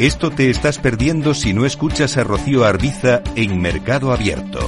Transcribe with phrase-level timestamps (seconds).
[0.00, 4.58] Esto te estás perdiendo si no escuchas a Rocío Arbiza en Mercado Abierto.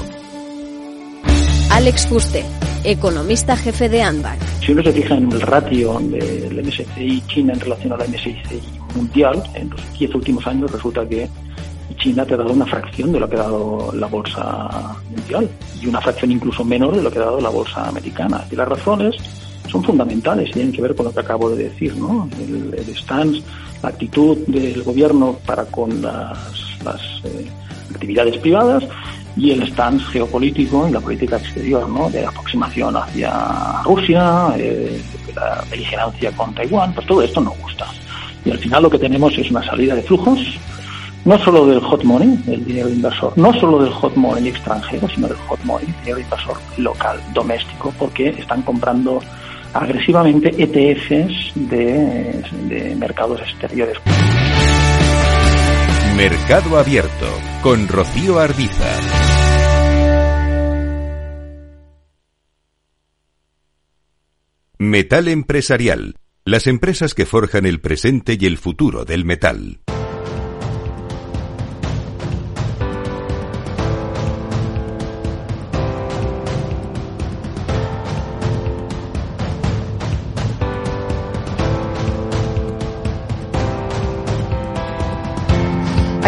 [1.69, 2.45] Alex Fuste,
[2.85, 4.40] economista jefe de Anbank.
[4.60, 8.60] Si uno se fija en el ratio del MSCI China en relación al MSCI
[8.94, 11.29] mundial, en los 10 últimos años resulta que
[11.97, 15.51] China te ha dado una fracción de lo que ha dado la bolsa mundial
[15.83, 18.45] y una fracción incluso menor de lo que ha dado la bolsa americana.
[18.48, 19.16] Y las razones
[19.69, 22.28] son fundamentales y tienen que ver con lo que acabo de decir, ¿no?
[22.38, 23.42] El, stance,
[23.82, 26.48] la actitud del gobierno para con las,
[27.24, 27.46] eh,
[27.91, 28.84] actividades privadas
[29.36, 32.10] y el stance geopolítico y la política exterior, ¿no?
[32.10, 35.00] De aproximación hacia Rusia, eh,
[35.34, 37.86] la beligerancia con Taiwán, pues todo esto no gusta.
[38.44, 40.38] Y al final lo que tenemos es una salida de flujos,
[41.27, 45.27] no solo del hot money, del dinero inversor, no solo del hot money extranjero, sino
[45.27, 49.20] del hot money, dinero inversor local, doméstico, porque están comprando
[49.73, 53.97] agresivamente ETFs de, mercados exteriores.
[56.16, 57.27] Mercado Abierto
[57.62, 59.00] con Rocío Arbiza.
[64.78, 66.17] Metal Empresarial.
[66.45, 69.80] Las empresas que forjan el presente y el futuro del metal.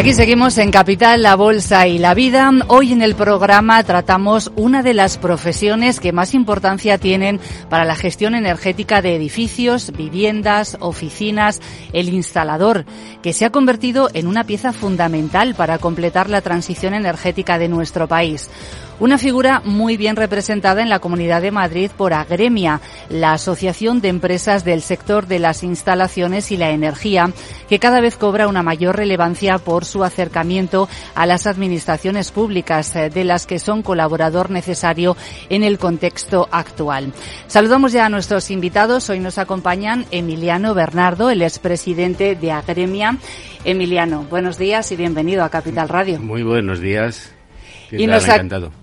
[0.08, 2.50] Aquí seguimos en Capital, la Bolsa y la Vida.
[2.68, 7.94] Hoy en el programa tratamos una de las profesiones que más importancia tienen para la
[7.94, 11.60] gestión energética de edificios, viviendas, oficinas,
[11.92, 12.86] el instalador,
[13.22, 18.08] que se ha convertido en una pieza fundamental para completar la transición energética de nuestro
[18.08, 18.48] país.
[19.00, 24.08] Una figura muy bien representada en la Comunidad de Madrid por Agremia, la Asociación de
[24.08, 27.30] Empresas del Sector de las Instalaciones y la Energía,
[27.68, 33.08] que cada vez cobra una mayor relevancia por su acercamiento a las administraciones públicas, eh,
[33.08, 35.16] de las que son colaborador necesario
[35.48, 37.12] en el contexto actual.
[37.46, 39.08] Saludamos ya a nuestros invitados.
[39.10, 43.16] Hoy nos acompañan Emiliano Bernardo, el expresidente de Agremia.
[43.64, 46.18] Emiliano, buenos días y bienvenido a Capital Radio.
[46.18, 47.37] Muy buenos días.
[47.90, 48.26] Y nos,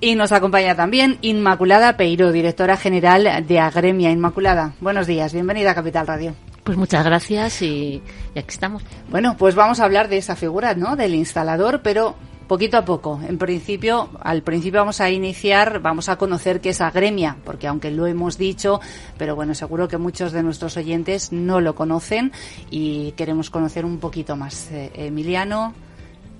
[0.01, 4.11] y nos, acompaña también Inmaculada Peiro, directora general de Agremia.
[4.11, 6.33] Inmaculada, buenos días, bienvenida a Capital Radio.
[6.63, 8.01] Pues muchas gracias y,
[8.33, 8.83] y, aquí estamos.
[9.09, 10.95] Bueno, pues vamos a hablar de esa figura, ¿no?
[10.95, 12.15] Del instalador, pero
[12.47, 13.19] poquito a poco.
[13.27, 17.91] En principio, al principio vamos a iniciar, vamos a conocer qué es Agremia, porque aunque
[17.91, 18.79] lo hemos dicho,
[19.17, 22.31] pero bueno, seguro que muchos de nuestros oyentes no lo conocen
[22.69, 24.71] y queremos conocer un poquito más.
[24.71, 25.73] Eh, Emiliano,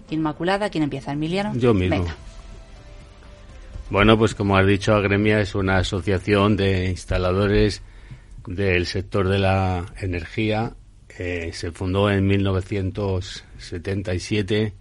[0.10, 1.12] Inmaculada, ¿quién empieza?
[1.12, 1.54] Emiliano.
[1.56, 1.98] Yo mismo.
[1.98, 2.16] Venga.
[3.90, 7.84] Bueno, pues como has dicho, Agremia es una asociación de instaladores
[8.48, 10.76] del sector de la energía.
[11.08, 14.74] Se fundó en 1977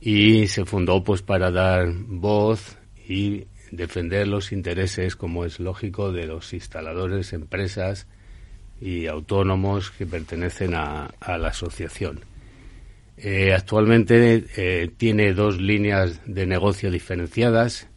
[0.00, 6.26] y se fundó pues para dar voz y defender los intereses, como es lógico, de
[6.26, 8.06] los instaladores, empresas
[8.80, 12.20] y autónomos que pertenecen a, la asociación.
[13.16, 17.87] Eh, actualmente eh, tiene dos líneas de negocio diferenciadas.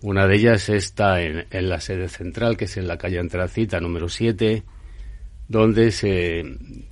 [0.00, 4.08] Una de ellas está en, la sede central, que es en la calle Antracita número
[4.08, 4.62] 7,
[5.48, 6.44] donde se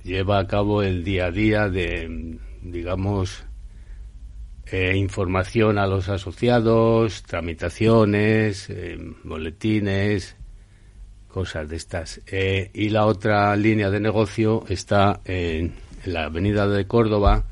[0.03, 3.45] lleva a cabo el día a día de, digamos,
[4.65, 8.69] eh, información a los asociados, tramitaciones,
[9.23, 10.35] boletines,
[11.29, 12.21] cosas de estas.
[12.73, 15.75] y la otra línea de negocio está en
[16.05, 17.45] la avenida de Córdoba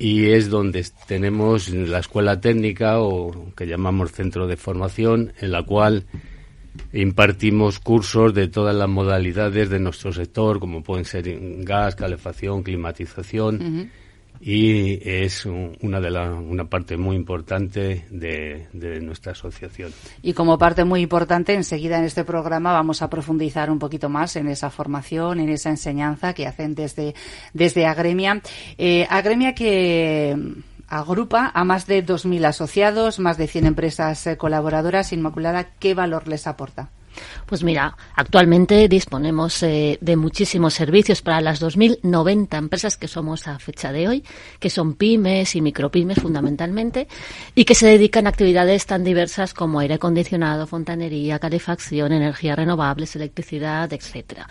[0.00, 5.62] y es donde tenemos la escuela técnica o que llamamos centro de formación en la
[5.62, 6.06] cual
[6.94, 11.24] impartimos cursos de todas las modalidades de nuestro sector como pueden ser
[11.64, 13.90] gas, calefacción, climatización
[14.40, 19.92] y es una de la, una parte muy importante de, de, nuestra asociación.
[20.22, 24.36] Y como parte muy importante, enseguida en este programa vamos a profundizar un poquito más
[24.36, 27.14] en esa formación, en esa enseñanza que hacen desde,
[27.52, 28.40] desde Agremia.
[28.78, 30.36] Eh, Agremia que
[30.88, 35.12] agrupa a más de 2.000 asociados, más de 100 empresas eh, colaboradoras.
[35.12, 36.88] Inmaculada, ¿qué valor les aporta?
[37.50, 43.58] Pues mira, actualmente disponemos eh, de muchísimos servicios para las 2.090 empresas que somos a
[43.58, 44.24] fecha de hoy,
[44.60, 47.08] que son pymes y micropymes fundamentalmente,
[47.56, 53.16] y que se dedican a actividades tan diversas como aire acondicionado, fontanería, calefacción, energías renovables,
[53.16, 54.46] electricidad, etcétera.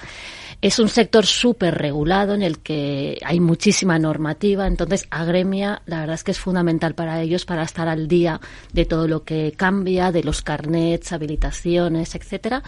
[0.62, 6.16] Es un sector súper regulado en el que hay muchísima normativa, entonces Agremia la verdad
[6.16, 8.42] es que es fundamental para ellos para estar al día
[8.74, 12.62] de todo lo que cambia, de los carnets, habilitaciones, etcétera.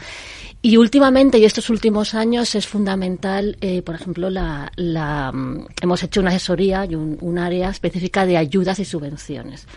[0.62, 6.04] Y últimamente, y estos últimos años, es fundamental, eh, por ejemplo, la, la, mm, hemos
[6.04, 9.68] hecho una asesoría y un, un área específica de ayudas y subvenciones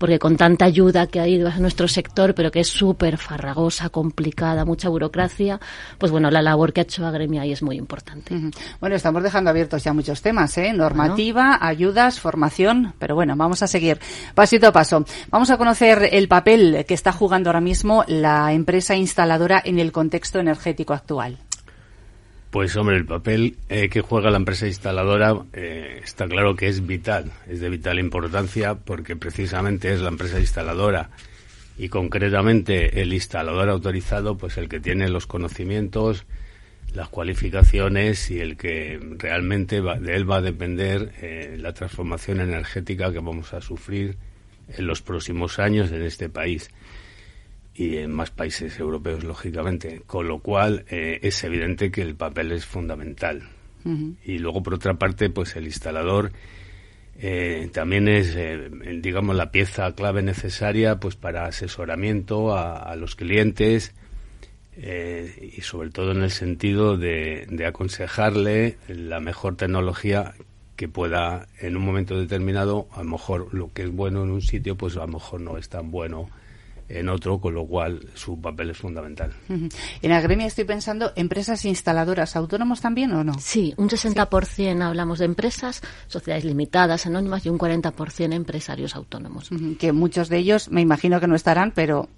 [0.00, 3.90] porque con tanta ayuda que ha ido a nuestro sector, pero que es súper farragosa,
[3.90, 5.60] complicada, mucha burocracia,
[5.98, 8.34] pues bueno, la labor que ha hecho Agremia ahí es muy importante.
[8.80, 10.72] Bueno, estamos dejando abiertos ya muchos temas, ¿eh?
[10.72, 14.00] Normativa, ayudas, formación, pero bueno, vamos a seguir
[14.34, 15.04] pasito a paso.
[15.28, 19.92] Vamos a conocer el papel que está jugando ahora mismo la empresa instaladora en el
[19.92, 21.36] contexto energético actual.
[22.50, 26.84] Pues hombre, el papel eh, que juega la empresa instaladora eh, está claro que es
[26.84, 31.10] vital, es de vital importancia porque precisamente es la empresa instaladora
[31.78, 36.26] y concretamente el instalador autorizado, pues el que tiene los conocimientos,
[36.92, 43.12] las cualificaciones y el que realmente de él va a depender eh, la transformación energética
[43.12, 44.16] que vamos a sufrir
[44.76, 46.68] en los próximos años en este país
[47.74, 50.02] y en más países europeos, lógicamente.
[50.06, 53.48] Con lo cual eh, es evidente que el papel es fundamental.
[54.26, 56.32] Y luego, por otra parte, pues el instalador
[57.18, 58.68] eh, también es, eh,
[59.00, 63.94] digamos, la pieza clave necesaria pues para asesoramiento a, los clientes
[64.76, 70.34] y sobre todo en el sentido de, de aconsejarle la mejor tecnología
[70.76, 74.42] que pueda en un momento determinado, a lo mejor lo que es bueno en un
[74.42, 76.28] sitio, pues a lo mejor no es tan bueno
[76.90, 79.32] en otro, con lo cual su papel es fundamental.
[80.02, 83.34] En Agremia estoy pensando, ¿empresas instaladoras autónomos también o no?
[83.38, 89.50] Sí, un 60% hablamos de empresas, sociedades limitadas, anónimas y un 40% empresarios autónomos.
[89.78, 92.08] Que muchos de ellos me imagino que no estarán, pero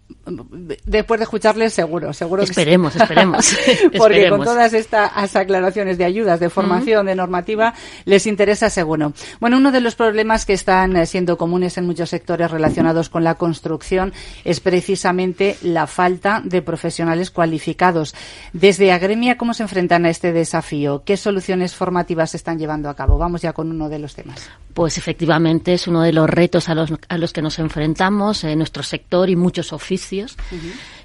[0.85, 3.57] después de escucharles seguro, seguro esperemos, que Esperemos,
[3.99, 9.13] Porque con todas estas aclaraciones de ayudas, de formación, de normativa, les interesa seguro.
[9.41, 13.25] Bueno, uno de los problemas que están eh, siendo comunes en muchos sectores relacionados con
[13.25, 14.13] la construcción
[14.45, 18.15] es precisamente la falta de profesionales cualificados.
[18.53, 21.03] Desde Agremia, ¿cómo se enfrentan a este desafío?
[21.05, 23.19] ¿Qué soluciones formativas se están llevando a cabo?
[23.19, 24.49] Vamos ya con uno de los temas.
[24.75, 28.59] Pues efectivamente es uno de los retos a los, a los que nos enfrentamos en
[28.59, 30.37] nuestro sector y muchos oficios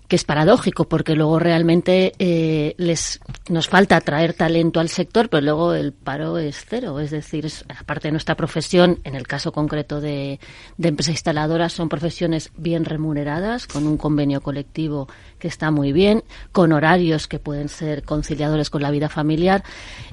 [0.08, 3.20] que es paradójico porque luego realmente eh, les
[3.50, 7.00] nos falta atraer talento al sector, pero luego el paro es cero.
[7.00, 10.40] Es decir, es, aparte de nuestra profesión, en el caso concreto de,
[10.78, 15.08] de empresas instaladoras, son profesiones bien remuneradas, con un convenio colectivo
[15.40, 19.64] que está muy bien, con horarios que pueden ser conciliadores con la vida familiar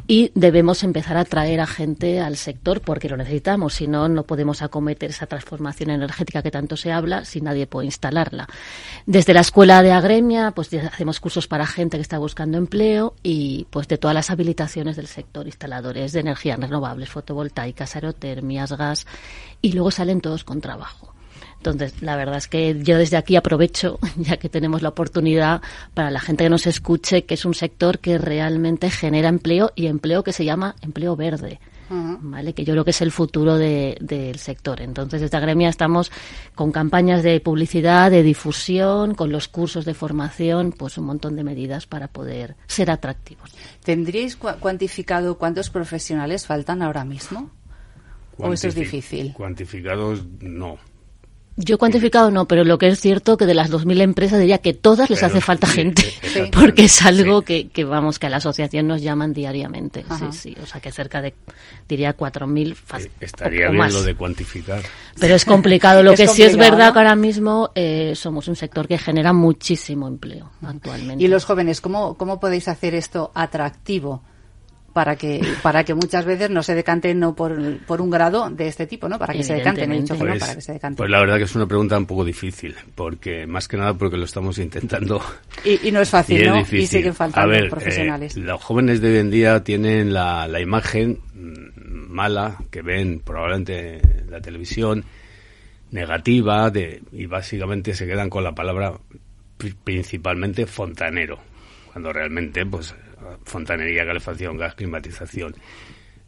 [0.06, 3.74] y debemos empezar a atraer a gente al sector porque lo necesitamos.
[3.74, 7.86] Si no, no podemos acometer esa transformación energética que tanto se habla si nadie puede
[7.86, 8.48] instalarla.
[9.06, 13.66] Desde la escuela de Agremia, pues hacemos cursos para gente que está buscando empleo y
[13.70, 19.06] pues de todas las habilitaciones del sector, instaladores de energías renovables, fotovoltaicas, aerotermias, gas
[19.60, 21.14] y luego salen todos con trabajo.
[21.58, 26.10] Entonces, la verdad es que yo desde aquí aprovecho, ya que tenemos la oportunidad para
[26.10, 30.24] la gente que nos escuche, que es un sector que realmente genera empleo y empleo
[30.24, 31.60] que se llama empleo verde.
[31.88, 32.52] ¿Vale?
[32.52, 34.80] Que yo creo que es el futuro del sector.
[34.80, 36.10] Entonces, desde Agremia estamos
[36.54, 41.44] con campañas de publicidad, de difusión, con los cursos de formación, pues un montón de
[41.44, 43.50] medidas para poder ser atractivos.
[43.84, 47.50] ¿Tendríais cuantificado cuántos profesionales faltan ahora mismo?
[48.36, 49.32] ¿O eso es difícil?
[49.32, 50.78] Cuantificados no.
[51.56, 54.74] Yo cuantificado no, pero lo que es cierto que de las 2.000 empresas diría que
[54.74, 56.02] todas les hace falta gente,
[56.52, 60.04] porque es algo que, que, vamos, que a la asociación nos llaman diariamente.
[60.18, 61.32] Sí, sí, o sea que cerca de,
[61.88, 64.82] diría 4.000 eh, Estaría bien lo de cuantificar.
[65.20, 66.02] Pero es complicado.
[66.02, 70.08] Lo que sí es verdad que ahora mismo eh, somos un sector que genera muchísimo
[70.08, 71.22] empleo actualmente.
[71.22, 74.22] ¿Y los jóvenes, cómo, cómo podéis hacer esto atractivo?
[74.94, 78.68] Para que para que muchas veces no se decanten no por, por un grado de
[78.68, 79.18] este tipo, ¿no?
[79.18, 80.96] Para que se decanten, he dicho pues, para que se decanten.
[80.96, 84.16] Pues la verdad que es una pregunta un poco difícil, porque más que nada porque
[84.16, 85.20] lo estamos intentando.
[85.64, 86.60] Y, no es fácil, ¿no?
[86.60, 88.36] Y siguen faltando A ver, profesionales.
[88.36, 93.18] Eh, los jóvenes de hoy en día tienen la, la imagen mm, mala que ven
[93.18, 95.04] probablemente en la televisión,
[95.90, 98.92] negativa, de, y básicamente se quedan con la palabra
[99.82, 101.40] principalmente fontanero,
[101.92, 102.94] cuando realmente pues
[103.44, 105.54] fontanería, calefacción, gas, climatización.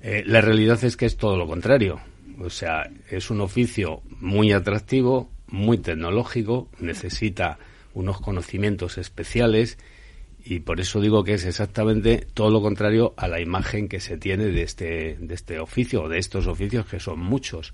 [0.03, 2.01] Eh, la realidad es que es todo lo contrario.
[2.39, 7.59] O sea, es un oficio muy atractivo, muy tecnológico, necesita
[7.95, 9.79] unos conocimientos especiales
[10.45, 14.17] y por eso digo que es exactamente todo lo contrario a la imagen que se
[14.17, 17.73] tiene de este, de este oficio o de estos oficios que son muchos,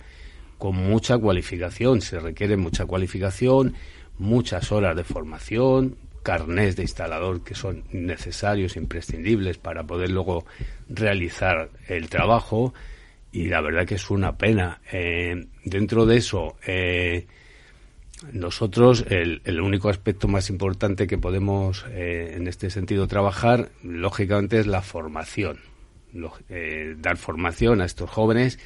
[0.57, 2.01] con mucha cualificación.
[2.01, 3.75] Se requiere mucha cualificación,
[4.19, 10.45] muchas horas de formación, carnés de instalador que son necesarios, imprescindibles para poder luego
[10.89, 12.73] realizar el trabajo
[13.33, 14.81] y la verdad que es una pena.
[14.93, 17.27] Eh, dentro de eso, eh,
[18.33, 24.67] nosotros el, único aspecto más importante que podemos eh, en este sentido trabajar, lógicamente, es
[24.67, 25.59] la formación.
[26.99, 28.59] Dar formación a estos jóvenes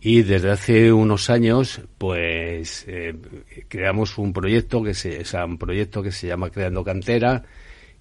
[0.00, 3.14] y desde hace unos años pues eh,
[3.68, 7.44] creamos un proyecto que se es un proyecto que se llama creando cantera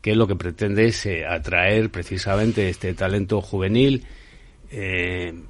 [0.01, 4.05] que lo que pretende es atraer precisamente este talento juvenil
[4.71, 5.45] en,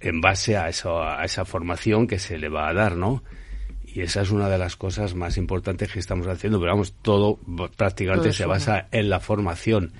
[0.00, 3.22] en, base a, eso, a esa formación que se le va a dar no
[3.94, 7.38] y esa es una de las cosas más importantes que estamos haciendo, pero vamos, todo
[7.76, 9.92] prácticamente se basa en la formación.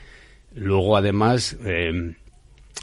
[0.52, 2.16] Luego, además, eh,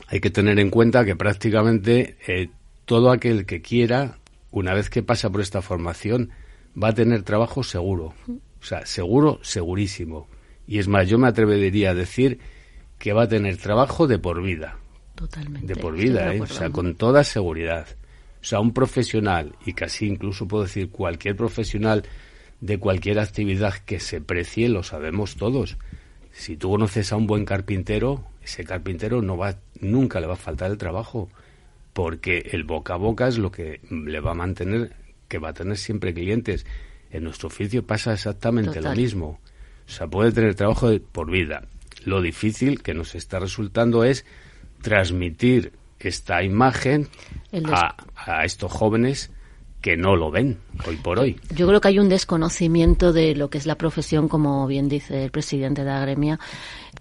[0.07, 2.49] hay que tener en cuenta que prácticamente eh,
[2.85, 4.19] todo aquel que quiera,
[4.51, 6.31] una vez que pasa por esta formación,
[6.81, 8.13] va a tener trabajo seguro.
[8.27, 10.27] O sea, seguro, segurísimo.
[10.67, 12.39] Y es más, yo me atrevería a decir
[12.97, 14.77] que va a tener trabajo de por vida.
[15.15, 15.73] Totalmente.
[15.73, 16.41] De por vida, ¿eh?
[16.41, 17.87] o sea, con toda seguridad.
[18.41, 22.03] O sea, un profesional, y casi incluso puedo decir cualquier profesional
[22.59, 25.77] de cualquier actividad que se precie, lo sabemos todos.
[26.31, 30.37] Si tú conoces a un buen carpintero, ese carpintero no va, nunca le va a
[30.37, 31.29] faltar el trabajo,
[31.93, 34.93] porque el boca a boca es lo que le va a mantener,
[35.27, 36.65] que va a tener siempre clientes.
[37.11, 39.39] En nuestro oficio pasa exactamente lo mismo.
[39.87, 41.63] O sea, puede tener trabajo por vida.
[42.05, 44.25] Lo difícil que nos está resultando es
[44.81, 47.07] transmitir esta imagen
[47.65, 49.31] a, a estos jóvenes
[49.81, 51.39] que no lo ven hoy por hoy.
[51.55, 55.23] Yo creo que hay un desconocimiento de lo que es la profesión, como bien dice
[55.23, 56.39] el presidente de la gremia,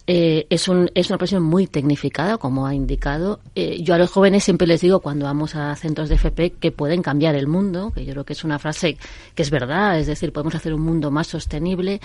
[0.06, 3.40] eh, es, un, es una profesión muy tecnificada, como ha indicado.
[3.54, 6.72] Eh, yo a los jóvenes siempre les digo cuando vamos a centros de FP que
[6.72, 8.96] pueden cambiar el mundo, que yo creo que es una frase
[9.34, 12.00] que es verdad, es decir, podemos hacer un mundo más sostenible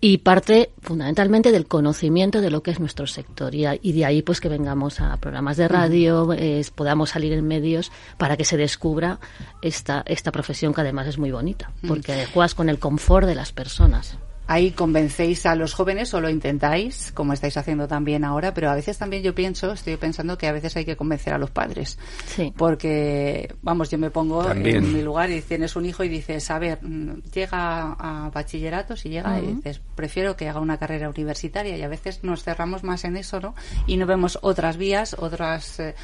[0.00, 3.54] y parte fundamentalmente del conocimiento de lo que es nuestro sector.
[3.54, 6.28] Y, de ahí pues que vengamos a programas de radio,
[6.74, 9.18] podamos salir en medios para que se descubra
[9.62, 13.52] esta, esta profesión que además es muy bonita, porque juegas con el confort de las
[13.52, 18.70] personas ahí convencéis a los jóvenes o lo intentáis, como estáis haciendo también ahora, pero
[18.70, 21.50] a veces también yo pienso, estoy pensando que a veces hay que convencer a los
[21.50, 21.98] padres.
[22.26, 22.52] Sí.
[22.56, 26.58] Porque, vamos, yo me pongo en mi lugar y tienes un hijo y dices, a
[26.58, 31.76] ver, mm, llega a bachillerato, si llega, y dices, prefiero que haga una carrera universitaria
[31.76, 33.54] y a veces nos cerramos más en eso, ¿no?
[33.86, 35.78] Y no vemos otras vías, otras.
[35.78, 35.94] Eh,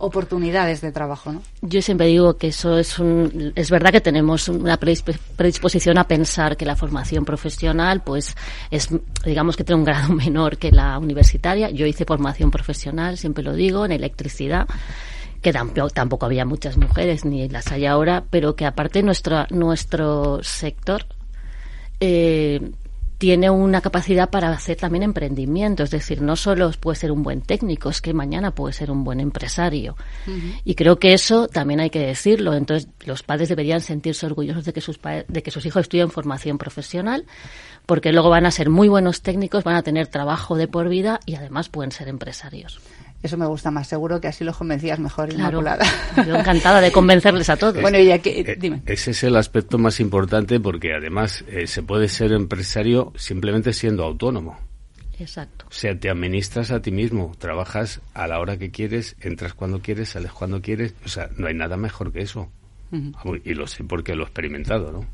[0.00, 1.42] oportunidades de trabajo, ¿no?
[1.62, 6.56] Yo siempre digo que eso es un, es verdad que tenemos una predisposición a pensar
[6.56, 8.36] que la formación profesional, pues,
[8.70, 8.88] es,
[9.24, 11.70] digamos que tiene un grado menor que la universitaria.
[11.70, 14.66] Yo hice formación profesional, siempre lo digo, en electricidad
[15.42, 21.06] que tampoco, había muchas mujeres ni las hay ahora, pero que aparte nuestro nuestro sector
[21.98, 22.60] eh,
[23.20, 27.42] tiene una capacidad para hacer también emprendimiento, es decir, no solo puede ser un buen
[27.42, 29.94] técnico, es que mañana puede ser un buen empresario.
[30.64, 32.54] Y creo que eso también hay que decirlo.
[32.54, 34.98] Entonces, los padres deberían sentirse orgullosos de que sus
[35.28, 37.26] de que sus hijos estudien formación profesional,
[37.84, 41.20] porque luego van a ser muy buenos técnicos, van a tener trabajo de por vida
[41.26, 42.80] y además pueden ser empresarios.
[43.22, 45.84] Eso me gusta más, seguro que así los convencías mejor, Inmaculada.
[46.26, 47.80] Yo encantada de convencerles a todos.
[47.80, 48.82] bueno, ya que, eh, dime.
[48.86, 54.04] Ese es el aspecto más importante porque además eh, se puede ser empresario simplemente siendo
[54.04, 54.58] autónomo.
[55.18, 55.66] Exacto.
[55.68, 59.80] O sea, te administras a ti mismo, trabajas a la hora que quieres, entras cuando
[59.80, 60.94] quieres, sales cuando quieres.
[61.04, 62.50] O sea, no hay nada mejor que eso.
[63.44, 65.06] Y lo sé porque lo he experimentado, ¿no?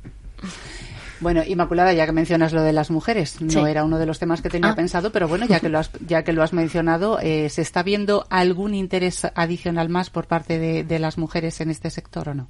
[1.20, 4.42] Bueno, Inmaculada, ya que mencionas lo de las mujeres, no era uno de los temas
[4.42, 4.75] que tenía ah.
[4.75, 7.82] pensado, pero bueno, ya que lo has, ya que lo has mencionado, eh, ¿se está
[7.82, 12.49] viendo algún interés adicional más por parte de, las mujeres en este sector o no?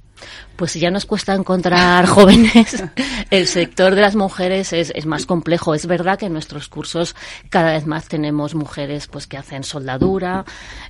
[0.55, 2.83] Pues ya nos cuesta encontrar jóvenes.
[3.29, 5.75] El sector de las mujeres es, es más complejo.
[5.75, 7.15] Es verdad que en nuestros cursos
[7.49, 10.45] cada vez más tenemos mujeres pues que hacen soldadura,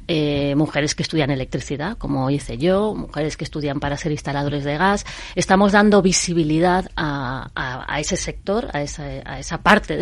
[0.07, 4.77] eh, mujeres que estudian electricidad, como hice yo, mujeres que estudian para ser instaladores de
[4.77, 5.05] gas.
[5.35, 7.66] Estamos dando visibilidad a a,
[7.99, 9.97] ese sector, a esa, a esa parte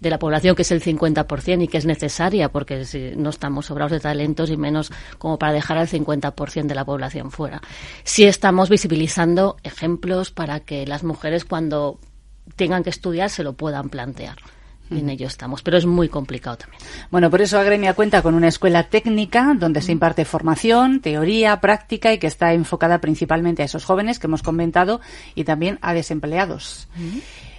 [0.00, 3.66] de, la población que es el 50% y que es necesaria porque si no estamos
[3.66, 7.60] sobrados de talentos y menos como para dejar al 50% de la población fuera.
[8.04, 11.98] Sí estamos visibilizando ejemplos para que las mujeres cuando
[12.56, 14.36] tengan que estudiar se lo puedan plantear
[14.98, 16.82] en ello estamos, pero es muy complicado también.
[17.10, 22.12] Bueno, por eso Agremia cuenta con una escuela técnica donde se imparte formación, teoría, práctica
[22.12, 25.00] y que está enfocada principalmente a esos jóvenes que hemos comentado
[25.34, 26.88] y también a desempleados.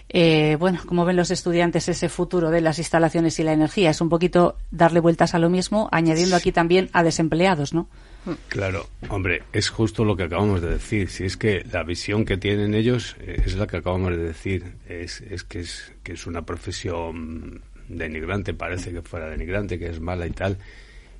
[0.10, 3.90] Eh, bueno, como ven los estudiantes ese futuro de las instalaciones y la energía?
[3.90, 7.88] Es un poquito darle vueltas a lo mismo, añadiendo aquí también a desempleados, ¿no?
[8.48, 11.10] Claro, hombre, es justo lo que acabamos de decir.
[11.10, 14.76] Si es que la visión que tienen ellos eh, es la que acabamos de decir,
[14.88, 20.00] es, es, que, es que es una profesión denigrante, parece que fuera denigrante, que es
[20.00, 20.58] mala y tal,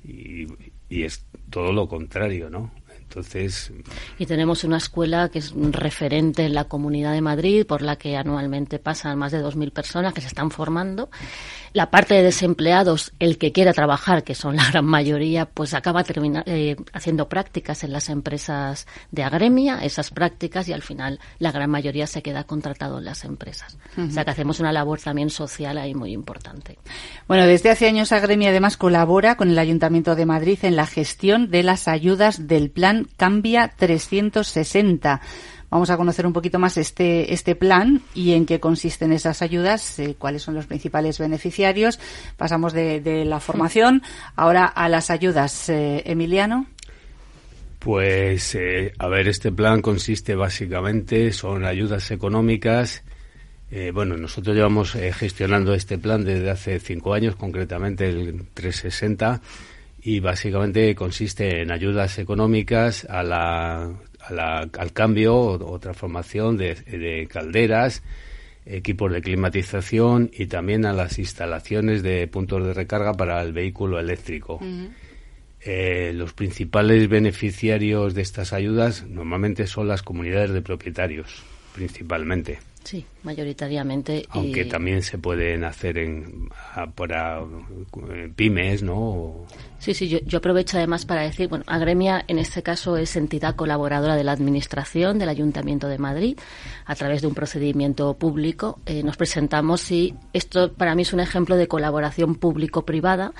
[0.02, 0.46] y,
[0.88, 2.72] y es todo lo contrario, ¿no?
[3.14, 3.72] Entonces.
[4.18, 7.94] Y tenemos una escuela que es un referente en la Comunidad de Madrid, por la
[7.94, 11.10] que anualmente pasan más de 2.000 personas que se están formando.
[11.72, 16.02] La parte de desempleados, el que quiera trabajar, que son la gran mayoría, pues acaba
[16.02, 21.52] termina, eh, haciendo prácticas en las empresas de agremia, esas prácticas, y al final la
[21.52, 23.78] gran mayoría se queda contratado en las empresas.
[23.96, 26.78] O sea que hacemos una labor también social ahí muy importante.
[27.28, 31.50] Bueno, desde hace años Agremia además colabora con el Ayuntamiento de Madrid en la gestión
[31.50, 35.20] de las ayudas del plan Cambia 360.
[35.74, 39.98] Vamos a conocer un poquito más este, este plan y en qué consisten esas ayudas,
[39.98, 41.98] eh, cuáles son los principales beneficiarios.
[42.36, 44.00] Pasamos de, la formación
[44.36, 45.68] ahora a las ayudas.
[45.68, 46.66] Eh, Emiliano.
[47.80, 53.02] Pues, eh, a ver, este plan consiste básicamente, son ayudas económicas.
[53.92, 59.40] bueno, nosotros llevamos gestionando este plan desde hace cinco años, concretamente el 360,
[60.04, 63.90] y básicamente consiste en ayudas económicas a la
[64.28, 68.02] al cambio o, transformación de, calderas,
[68.66, 73.98] equipos de climatización y también a las instalaciones de puntos de recarga para el vehículo
[73.98, 74.60] eléctrico.
[75.60, 81.42] Eh, los principales beneficiarios de estas ayudas normalmente son las comunidades de propietarios,
[81.74, 82.58] principalmente.
[82.84, 84.26] Sí, mayoritariamente.
[84.28, 86.50] Aunque también se pueden hacer en,
[86.94, 89.46] para eh, pymes, ¿no?
[89.78, 94.16] Sí, sí, yo, aprovecho además para decir, bueno, Agremia en este caso es entidad colaboradora
[94.16, 96.38] de la Administración del Ayuntamiento de Madrid
[96.84, 98.78] a través de un procedimiento público.
[98.84, 103.32] Eh, nos presentamos y esto para mí es un ejemplo de colaboración público-privada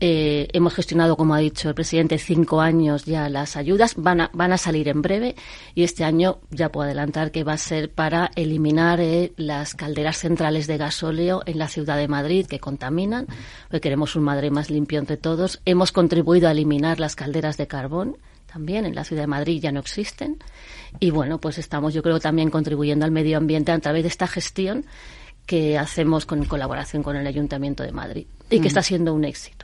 [0.00, 3.94] eh, hemos gestionado, como ha dicho el presidente, cinco años ya las ayudas.
[3.96, 5.36] Van a, van a salir en breve
[5.74, 10.18] y este año ya puedo adelantar que va a ser para eliminar eh, las calderas
[10.18, 13.26] centrales de gasóleo en la ciudad de Madrid que contaminan.
[13.68, 15.60] Porque queremos un Madrid más limpio entre todos.
[15.66, 18.16] Hemos contribuido a eliminar las calderas de carbón
[18.50, 20.38] también en la ciudad de Madrid ya no existen.
[20.98, 24.26] Y bueno, pues estamos yo creo también contribuyendo al medio ambiente a través de esta
[24.26, 24.84] gestión
[25.46, 29.59] que hacemos con colaboración con el Ayuntamiento de Madrid y que está siendo un éxito.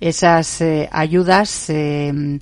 [0.00, 2.38] Esas eh, ayudas, eh,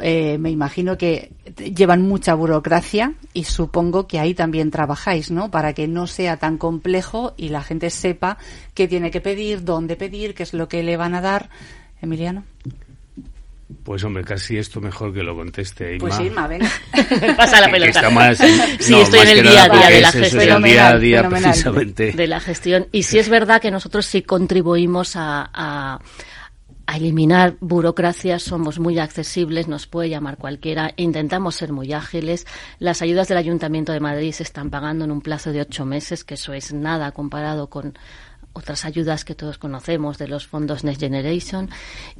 [0.00, 1.32] eh, me imagino que
[1.74, 5.50] llevan mucha burocracia y supongo que ahí también trabajáis, ¿no?
[5.50, 8.38] Para que no sea tan complejo y la gente sepa
[8.74, 11.50] qué tiene que pedir, dónde pedir, qué es lo que le van a dar.
[12.02, 12.44] Emiliano.
[13.82, 16.08] Pues hombre, casi esto mejor que lo conteste Inma.
[16.08, 16.70] Pues Inma, venga.
[17.36, 18.34] Pasa la pelota.
[18.78, 20.62] sí, estoy en el día a día de la gestión.
[20.62, 22.12] día a día precisamente.
[22.12, 22.86] De la gestión.
[22.92, 25.98] Y sí es verdad que nosotros sí contribuimos a, a,
[26.86, 32.46] a eliminar burocracias, somos muy accesibles, nos puede llamar cualquiera, intentamos ser muy ágiles.
[32.78, 36.22] Las ayudas del Ayuntamiento de Madrid se están pagando en un plazo de ocho meses,
[36.22, 37.98] que eso es nada comparado con
[38.56, 41.68] otras ayudas que todos conocemos de los fondos Next Generation.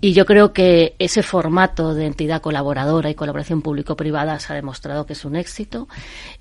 [0.01, 5.07] Y yo creo que ese formato de entidad colaboradora y colaboración público-privada se ha demostrado
[5.07, 5.89] que es un éxito.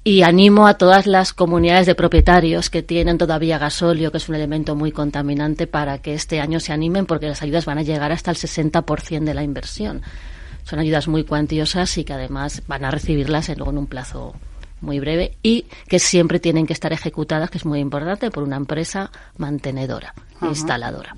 [0.03, 4.35] Y animo a todas las comunidades de propietarios que tienen todavía gasóleo, que es un
[4.35, 8.11] elemento muy contaminante, para que este año se animen porque las ayudas van a llegar
[8.11, 10.01] hasta el 60% de la inversión.
[10.63, 14.33] Son ayudas muy cuantiosas y que además van a recibirlas en, en un plazo
[14.85, 18.55] muy breve y que siempre tienen que estar ejecutadas, que es muy importante, por una
[18.55, 21.15] empresa mantenedora instaladora.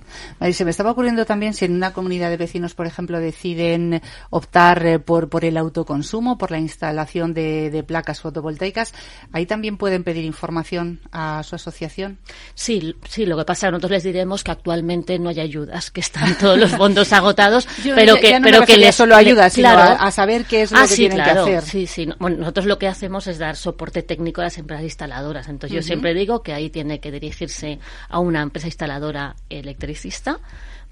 [0.52, 4.86] se me estaba ocurriendo también si en una comunidad de vecinos, por ejemplo, deciden optar
[4.86, 8.94] eh, por, por el autoconsumo, por la instalación de, de, placas fotovoltaicas,
[9.32, 12.20] ahí también pueden pedir información a su asociación.
[12.54, 16.38] Sí, sí, lo que pasa, nosotros les diremos que actualmente no hay ayudas, que están
[16.40, 20.64] todos los fondos agotados, pero que, pero que les solo ayudas, sino a, saber qué
[20.64, 21.64] es lo ah, que tienen que hacer.
[21.64, 22.10] Sí, sí.
[22.20, 25.48] Bueno, nosotros lo que hacemos es dar soporte técnico a las empresas instaladoras.
[25.48, 29.07] Entonces yo siempre digo que ahí tiene que dirigirse a una empresa instaladora
[29.50, 30.40] electricista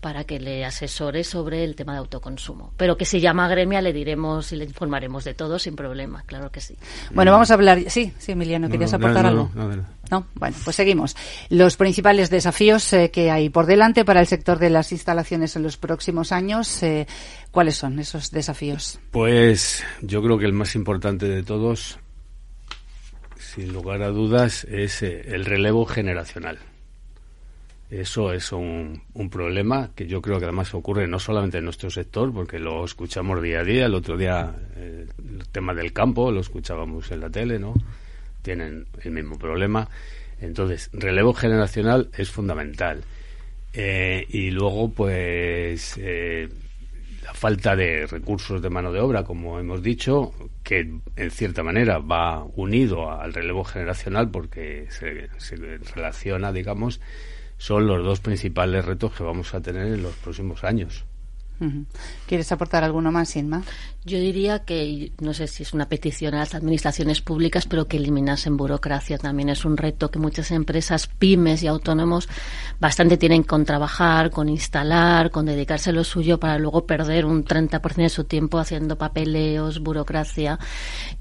[0.06, 2.72] para que le asesore sobre el tema de autoconsumo.
[2.78, 6.22] Pero que si llama a Gremia le diremos y le informaremos de todo sin problema,
[6.28, 6.78] claro que sí.
[7.12, 7.80] Bueno, vamos a hablar.
[7.88, 9.50] Sí, sí, Emiliano, ¿querías aportar algo?
[10.12, 11.16] No, bueno, pues seguimos.
[11.50, 15.64] Los principales desafíos eh, que hay por delante para el sector de las instalaciones en
[15.64, 17.08] los próximos años, eh,
[17.50, 19.00] ¿cuáles son esos desafíos?
[19.10, 21.98] Pues yo creo que el más importante de todos,
[23.40, 26.60] sin lugar a dudas, es eh, el relevo generacional.
[27.90, 32.34] Eso es un, problema que yo creo que además ocurre no solamente en nuestro sector,
[32.34, 33.86] porque lo escuchamos día a día.
[33.86, 37.76] El otro día eh, el tema del campo lo escuchábamos en la tele, ¿no?
[38.42, 39.88] Tienen el mismo problema.
[40.42, 43.04] Entonces, relevo generacional es fundamental.
[43.74, 46.50] Eh, y luego, pues, eh,
[47.24, 52.00] la falta de recursos de mano de obra, como hemos dicho, que en cierta manera
[52.00, 55.56] va unido al relevo generacional porque se, se
[55.94, 57.00] relaciona, digamos,
[57.58, 61.06] son los dos principales retos que vamos a tener en los próximos años.
[62.28, 63.64] ¿Quieres aportar alguno más, Inma?
[64.04, 67.98] Yo diría que, no sé si es una petición a las administraciones públicas, pero que
[67.98, 72.30] eliminasen burocracia también es un reto que muchas empresas, pymes y autónomos
[72.80, 77.44] bastante tienen con trabajar, con instalar, con dedicarse a lo suyo para luego perder un
[77.44, 80.60] 30% de su tiempo haciendo papeleos, burocracia.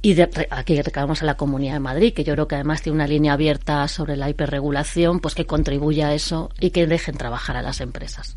[0.03, 3.07] Y aquí recabamos a la Comunidad de Madrid, que yo creo que además tiene una
[3.07, 7.63] línea abierta sobre la hiperregulación, pues que contribuya a eso y que dejen trabajar a
[7.63, 8.37] las empresas.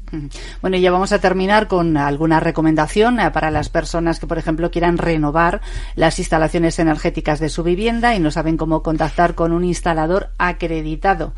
[0.61, 4.37] Bueno, y ya vamos a terminar con alguna recomendación eh, para las personas que, por
[4.37, 5.61] ejemplo, quieran renovar
[5.95, 11.33] las instalaciones energéticas de su vivienda y no saben cómo contactar con un instalador acreditado.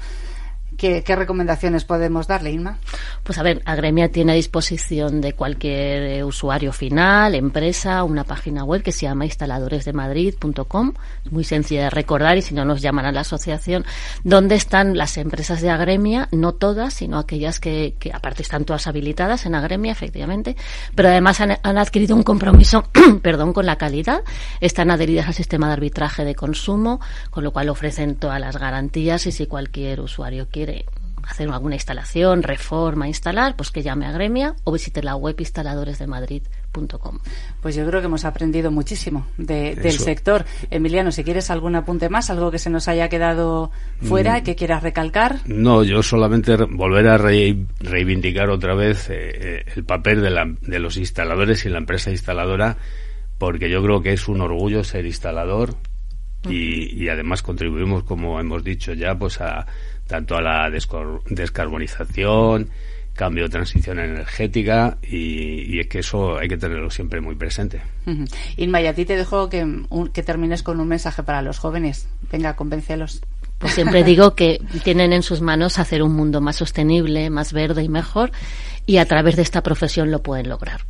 [0.80, 2.78] ¿Qué, recomendaciones podemos darle, Inma?
[3.24, 8.64] Pues a ver, Agremia tiene a disposición de cualquier eh, usuario final, empresa, una página
[8.64, 10.94] web que se llama instaladoresdemadrid.com,
[11.32, 13.84] muy sencilla de recordar y si no nos llaman a la asociación,
[14.24, 18.88] donde están las empresas de Agremia, no todas, sino aquellas que, que aparte están todas
[18.88, 20.56] habilitadas en Agremia, efectivamente,
[20.96, 22.86] pero además han adquirido un compromiso,
[23.22, 24.22] perdón, con la calidad,
[24.62, 29.28] están adheridas al sistema de arbitraje de consumo, con lo cual ofrecen todas las garantías
[29.28, 30.69] y si cualquier usuario quiere
[31.30, 37.20] hacer alguna instalación, reforma, instalar, pues que llame a Gremia o visite la web instaladoresdemadrid.com.
[37.62, 40.46] Pues yo creo que hemos aprendido muchísimo del sector.
[40.72, 44.44] Emiliano, si quieres algún apunte más, algo que se nos haya quedado fuera, mm.
[44.44, 45.38] que quieras recalcar.
[45.46, 50.80] No, yo solamente volver a reivindicar otra vez eh, eh, el papel de, la, de
[50.80, 52.78] los instaladores y la empresa instaladora,
[53.38, 55.76] porque yo creo que es un orgullo ser instalador
[56.50, 59.68] y, y además contribuimos, como hemos dicho ya, pues a
[60.10, 62.70] tanto a la descarbonización,
[63.14, 67.80] cambio de transición energética y, es que eso hay que tenerlo siempre muy presente.
[68.58, 72.10] Inma, y a ti te dejo que, que termines con un mensaje para los jóvenes.
[72.32, 73.22] Venga, convéncelos.
[73.60, 77.84] Pues siempre digo que tienen en sus manos hacer un mundo más sostenible, más verde
[77.84, 78.32] y mejor,
[78.88, 80.82] y a través de esta profesión lo pueden lograr.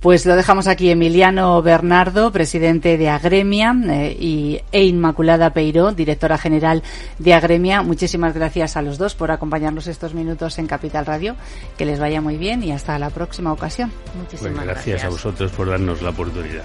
[0.00, 0.90] Pues lo dejamos aquí.
[0.90, 6.82] Emiliano Bernardo, presidente de Agremia, eh, y, e Inmaculada Peiro, directora general
[7.18, 7.82] de Agremia.
[7.82, 11.36] Muchísimas gracias a los dos por acompañarnos estos minutos en Capital Radio.
[11.76, 13.92] Que les vaya muy bien y hasta la próxima ocasión.
[14.16, 16.64] Muchísimas gracias a vosotros por darnos la oportunidad.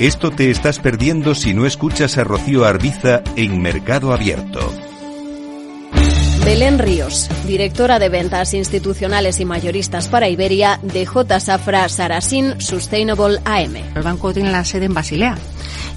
[0.00, 4.72] Esto te estás perdiendo si no escuchas a Rocío Arbiza en Mercado Abierto.
[6.42, 11.38] Belén Ríos, directora de ventas institucionales y mayoristas para Iberia de J.
[11.38, 13.76] Safra Sarasin Sustainable AM.
[13.94, 15.36] El banco tiene la sede en Basilea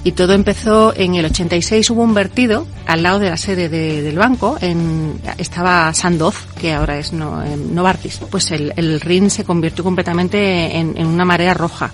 [0.04, 4.18] y todo empezó en el 86 hubo un vertido al lado de la sede del
[4.18, 9.82] banco en estaba Sandoz que ahora es no, Novartis pues el, el RIN se convirtió
[9.82, 11.90] completamente en, en, una marea roja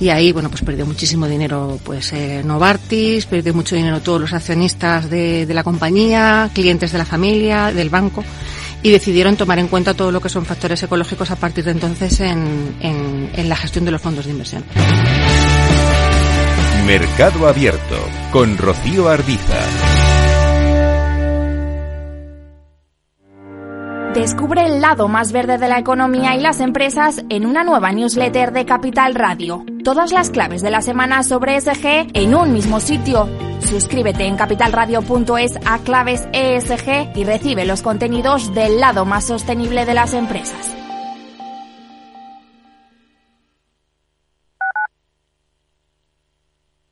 [0.00, 4.32] y ahí bueno pues perdió muchísimo dinero pues eh, Novartis perdió mucho dinero todos los
[4.32, 8.24] accionistas de, de la compañía clientes de la familia del banco
[8.82, 12.20] y decidieron tomar en cuenta todo lo que son factores ecológicos a partir de entonces
[12.20, 14.64] en, en, en la gestión de los fondos de inversión.
[16.86, 17.96] Mercado Abierto
[18.30, 19.58] con Rocío Arbiza.
[24.16, 28.50] Descubre el lado más verde de la economía y las empresas en una nueva newsletter
[28.50, 29.62] de Capital Radio.
[29.84, 33.28] Todas las claves de la semana sobre ESG en un mismo sitio.
[33.60, 39.92] Suscríbete en capitalradio.es a claves ESG y recibe los contenidos del lado más sostenible de
[39.92, 40.74] las empresas.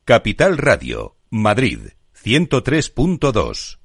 [0.03, 1.79] Capital Radio, Madrid,
[2.23, 3.84] 103.2.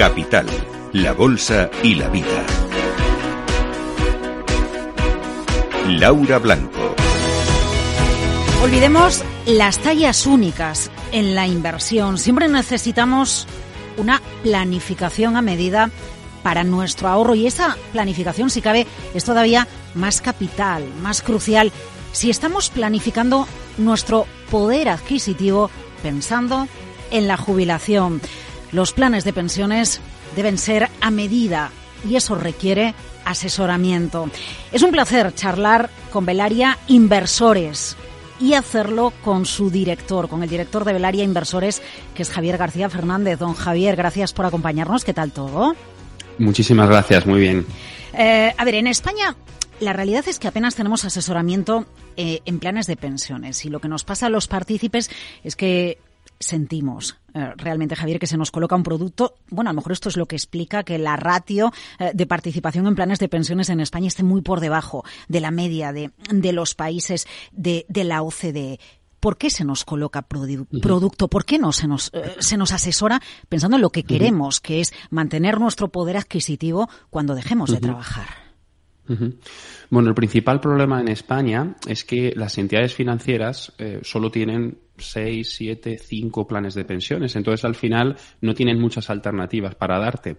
[0.00, 0.46] Capital,
[0.94, 2.46] la Bolsa y la Vida.
[5.88, 6.94] Laura Blanco.
[8.62, 12.16] Olvidemos las tallas únicas en la inversión.
[12.16, 13.46] Siempre necesitamos
[13.98, 15.90] una planificación a medida
[16.42, 21.72] para nuestro ahorro y esa planificación, si cabe, es todavía más capital, más crucial
[22.12, 25.70] si estamos planificando nuestro poder adquisitivo
[26.02, 26.68] pensando
[27.10, 28.22] en la jubilación.
[28.72, 30.00] Los planes de pensiones
[30.36, 31.70] deben ser a medida
[32.08, 34.30] y eso requiere asesoramiento.
[34.72, 37.96] Es un placer charlar con Velaria Inversores
[38.40, 41.82] y hacerlo con su director, con el director de Velaria Inversores,
[42.14, 43.38] que es Javier García Fernández.
[43.38, 45.04] Don Javier, gracias por acompañarnos.
[45.04, 45.74] ¿Qué tal todo?
[46.38, 47.66] Muchísimas gracias, muy bien.
[48.14, 49.36] Eh, a ver, en España
[49.80, 53.88] la realidad es que apenas tenemos asesoramiento eh, en planes de pensiones y lo que
[53.88, 55.10] nos pasa a los partícipes
[55.42, 55.98] es que
[56.40, 59.34] sentimos eh, realmente, Javier, que se nos coloca un producto.
[59.50, 62.86] Bueno, a lo mejor esto es lo que explica que la ratio eh, de participación
[62.86, 66.52] en planes de pensiones en España esté muy por debajo de la media de, de
[66.52, 68.80] los países de, de la OCDE.
[69.20, 71.28] ¿Por qué se nos coloca producto?
[71.28, 74.80] ¿Por qué no se nos, eh, se nos asesora pensando en lo que queremos, que
[74.80, 78.28] es mantener nuestro poder adquisitivo cuando dejemos de trabajar?
[79.90, 85.98] Bueno, el principal problema en España es que las entidades financieras solo tienen seis, siete,
[85.98, 87.36] cinco planes de pensiones.
[87.36, 90.38] Entonces, al final, no tienen muchas alternativas para darte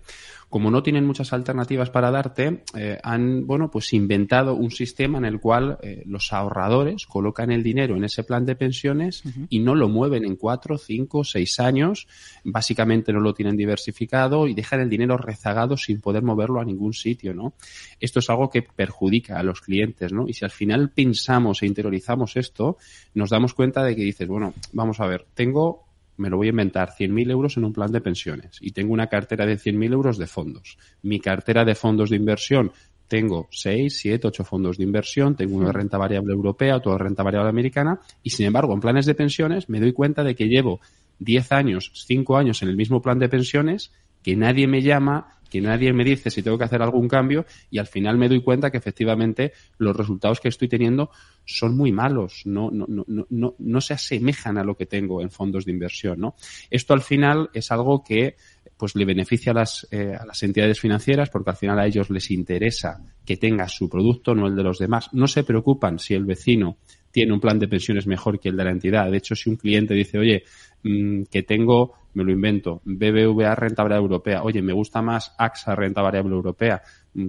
[0.52, 5.24] como no tienen muchas alternativas para darte, eh, han, bueno, pues inventado un sistema en
[5.24, 9.76] el cual eh, los ahorradores colocan el dinero en ese plan de pensiones y no
[9.76, 12.06] lo mueven en cuatro, cinco, seis años.
[12.44, 16.94] Básicamente no lo tienen diversificado y dejan el dinero rezagado sin poder moverlo a ningún
[16.94, 17.54] sitio, ¿no?
[18.02, 20.28] Esto es algo que perjudica a los clientes, ¿no?
[20.28, 22.76] Y si al final pensamos e interiorizamos esto,
[23.14, 25.91] nos damos cuenta de que dices, bueno, vamos a ver, tengo
[26.22, 29.08] me lo voy a inventar, 100.000 euros en un plan de pensiones y tengo una
[29.08, 30.78] cartera de 100.000 euros de fondos.
[31.02, 32.72] Mi cartera de fondos de inversión
[33.08, 37.50] tengo 6, 7, 8 fondos de inversión, tengo una renta variable europea, otra renta variable
[37.50, 40.80] americana y sin embargo en planes de pensiones me doy cuenta de que llevo
[41.20, 43.92] 10 años, 5 años en el mismo plan de pensiones,
[44.24, 47.78] que nadie me llama, que nadie me dice si tengo que hacer algún cambio y
[47.78, 51.12] al final me doy cuenta que efectivamente los resultados que estoy teniendo
[51.46, 55.30] son muy malos, no, no, no, no, no se asemejan a lo que tengo en
[55.30, 56.22] fondos de inversión.
[56.22, 56.36] ¿no?
[56.70, 58.38] Esto al final es algo que
[58.78, 62.10] pues le beneficia a las, eh, a las entidades financieras porque al final a ellos
[62.10, 65.10] les interesa que tenga su producto, no el de los demás.
[65.12, 66.78] No se preocupan si el vecino
[67.12, 69.12] tiene un plan de pensiones mejor que el de la entidad.
[69.12, 70.43] De hecho, si un cliente dice, oye,
[70.84, 75.76] mm, que tengo me lo invento, BBVA renta variable europea, oye, me gusta más AXA
[75.76, 76.82] renta variable europea,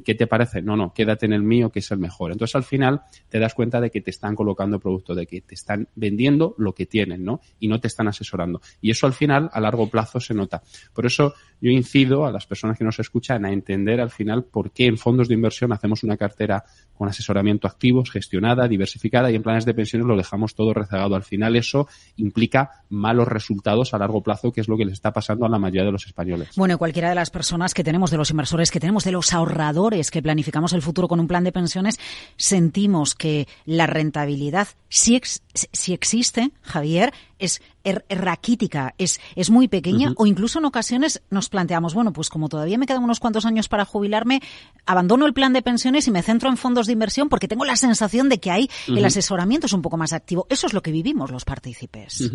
[0.04, 0.62] ¿qué te parece?
[0.62, 2.32] No, no, quédate en el mío que es el mejor.
[2.32, 5.54] Entonces al final te das cuenta de que te están colocando producto, de que te
[5.54, 7.40] están vendiendo lo que tienen, ¿no?
[7.58, 8.60] Y no te están asesorando.
[8.80, 10.62] Y eso al final a largo plazo se nota.
[10.92, 14.70] Por eso yo incido a las personas que nos escuchan a entender al final por
[14.72, 16.64] qué en fondos de inversión hacemos una cartera
[16.94, 21.16] con asesoramiento activos, gestionada, diversificada y en planes de pensiones lo dejamos todo rezagado.
[21.16, 25.12] Al final eso implica malos resultados a largo plazo, que es lo que les está
[25.12, 26.50] pasando a la mayoría de los españoles.
[26.56, 29.71] Bueno, cualquiera de las personas que tenemos, de los inversores que tenemos, de los ahorradores
[30.10, 31.98] que planificamos el futuro con un plan de pensiones,
[32.36, 35.20] sentimos que la rentabilidad si,
[35.72, 41.48] si existe, Javier, es er, raquítica, es, es muy pequeña o incluso en ocasiones nos
[41.48, 44.42] planteamos, bueno, pues como todavía me quedan unos cuantos años para jubilarme,
[44.84, 47.76] abandono el plan de pensiones y me centro en fondos de inversión porque tengo la
[47.76, 50.46] sensación de que ahí el asesoramiento es un poco más activo.
[50.50, 52.30] Eso es lo que vivimos los partícipes.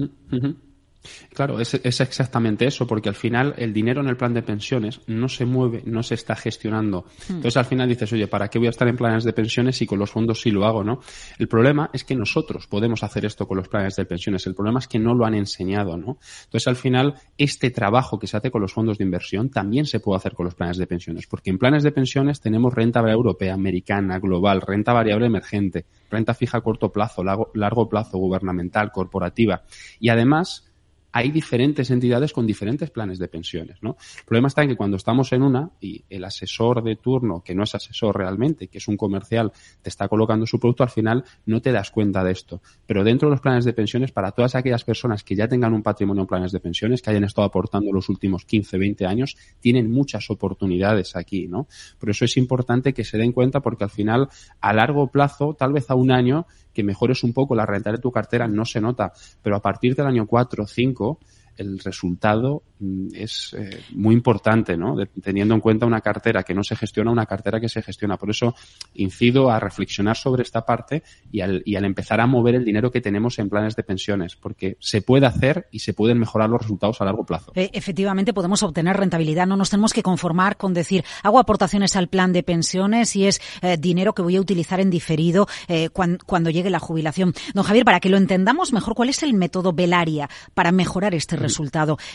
[1.33, 5.29] Claro, es, exactamente eso, porque al final el dinero en el plan de pensiones no
[5.29, 7.05] se mueve, no se está gestionando.
[7.27, 7.35] Hmm.
[7.35, 9.85] Entonces al final dices, oye, ¿para qué voy a estar en planes de pensiones si
[9.85, 10.99] con los fondos sí lo hago, no?
[11.37, 14.45] El problema es que nosotros podemos hacer esto con los planes de pensiones.
[14.47, 16.17] El problema es que no lo han enseñado, ¿no?
[16.45, 19.99] Entonces al final este trabajo que se hace con los fondos de inversión también se
[19.99, 23.17] puede hacer con los planes de pensiones, porque en planes de pensiones tenemos renta variable
[23.17, 29.63] europea, americana, global, renta variable emergente, renta fija a corto plazo, largo plazo, gubernamental, corporativa.
[29.99, 30.71] Y además
[31.11, 33.97] hay diferentes entidades con diferentes planes de pensiones, ¿no?
[34.19, 37.55] El problema está en que cuando estamos en una y el asesor de turno, que
[37.55, 41.23] no es asesor realmente, que es un comercial, te está colocando su producto, al final
[41.45, 42.61] no te das cuenta de esto.
[42.85, 45.83] Pero dentro de los planes de pensiones, para todas aquellas personas que ya tengan un
[45.83, 49.89] patrimonio en planes de pensiones, que hayan estado aportando los últimos 15, 20 años, tienen
[49.89, 51.67] muchas oportunidades aquí, ¿no?
[51.99, 55.73] Por eso es importante que se den cuenta porque al final, a largo plazo, tal
[55.73, 56.45] vez a un año,
[56.77, 59.11] que mejores un poco la renta de tu cartera no se nota,
[59.41, 61.19] pero a partir del año 4 o 5
[61.57, 64.95] el resultado mm, es eh, muy importante, ¿no?
[65.21, 68.17] teniendo en cuenta una cartera que no se gestiona, una cartera que se gestiona.
[68.17, 68.55] Por eso
[68.93, 72.91] incido a reflexionar sobre esta parte y al, y al empezar a mover el dinero
[72.91, 76.61] que tenemos en planes de pensiones, porque se puede hacer y se pueden mejorar los
[76.61, 77.51] resultados a largo plazo.
[77.55, 79.47] Eh, efectivamente, podemos obtener rentabilidad.
[79.47, 83.41] No nos tenemos que conformar con decir, hago aportaciones al plan de pensiones y es
[83.61, 85.47] eh, dinero que voy a utilizar en diferido
[85.93, 87.33] cuando, cuando llegue la jubilación.
[87.53, 91.35] Don Javier, para que lo entendamos mejor, ¿cuál es el método Velaria para mejorar este
[91.35, 91.46] resultado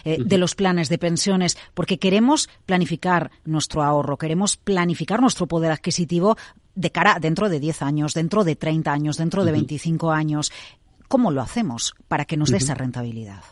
[0.05, 5.73] eh, de los planes de pensiones, porque queremos planificar nuestro ahorro, queremos planificar nuestro poder
[5.73, 6.37] adquisitivo
[6.75, 10.53] de cara dentro de 10 años, dentro de 30 años, dentro de 25 años.
[11.09, 13.43] ¿Cómo lo hacemos para que nos dé esa rentabilidad?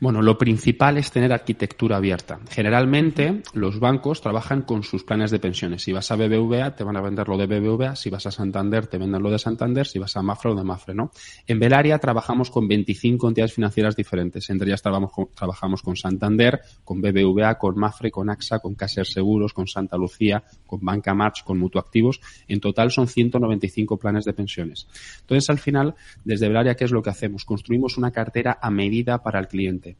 [0.00, 2.38] Bueno, lo principal es tener arquitectura abierta.
[2.50, 5.82] Generalmente los bancos trabajan con sus planes de pensiones.
[5.82, 7.96] Si vas a BBVA, te van a vender lo de BBVA.
[7.96, 9.86] Si vas a Santander, te venden lo de Santander.
[9.86, 11.10] Si vas a Mafre, lo de Mafre, ¿no?
[11.46, 14.48] En Belaria trabajamos con 25 entidades financieras diferentes.
[14.50, 19.06] Entre ellas trabajamos con, trabajamos con Santander, con BBVA, con Mafre, con AXA, con Caser
[19.06, 22.20] Seguros, con Santa Lucía, con Banca March, con Mutuactivos.
[22.46, 24.86] En total son 195 planes de pensiones.
[25.20, 27.44] Entonces, al final, desde Belaria, ¿qué es lo que hacemos?
[27.44, 29.96] Construimos una cartera a medida para al cliente.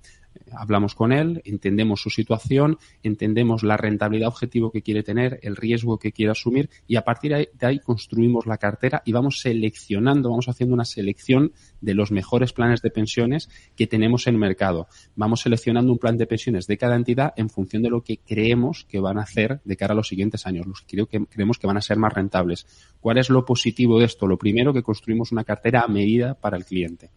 [0.52, 5.98] Hablamos con él, entendemos su situación, entendemos la rentabilidad objetivo que quiere tener, el riesgo
[5.98, 10.48] que quiere asumir y a partir de ahí construimos la cartera y vamos seleccionando, vamos
[10.48, 14.88] haciendo una selección de los mejores planes de pensiones que tenemos en el mercado.
[15.16, 18.84] Vamos seleccionando un plan de pensiones de cada entidad en función de lo que creemos
[18.84, 21.66] que van a hacer de cara a los siguientes años, los creo que creemos que
[21.66, 22.66] van a ser más rentables.
[23.00, 24.26] ¿Cuál es lo positivo de esto?
[24.26, 27.10] Lo primero que construimos una cartera a medida para el cliente.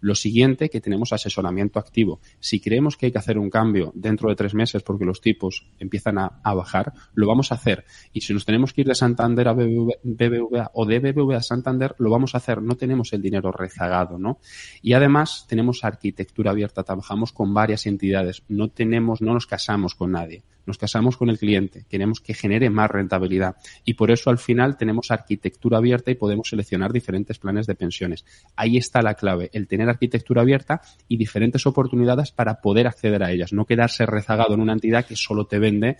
[0.00, 2.20] Lo siguiente, que tenemos asesoramiento activo.
[2.38, 5.66] Si creemos que hay que hacer un cambio dentro de tres meses porque los tipos
[5.78, 7.84] empiezan a, bajar, lo vamos a hacer.
[8.12, 11.94] Y si nos tenemos que ir de Santander a BBVA, o de BBVA a Santander,
[11.98, 12.62] lo vamos a hacer.
[12.62, 14.38] No tenemos el dinero rezagado, ¿no?
[14.82, 16.82] Y además tenemos arquitectura abierta.
[16.82, 18.42] Trabajamos con varias entidades.
[18.48, 22.70] No tenemos, no nos casamos con nadie nos casamos con el cliente, queremos que genere
[22.70, 27.66] más rentabilidad y por eso al final tenemos arquitectura abierta y podemos seleccionar diferentes planes
[27.66, 28.24] de pensiones.
[28.56, 33.32] Ahí está la clave, el tener arquitectura abierta y diferentes oportunidades para poder acceder a
[33.32, 35.96] ellas, no quedarse rezagado en una entidad que solo te vende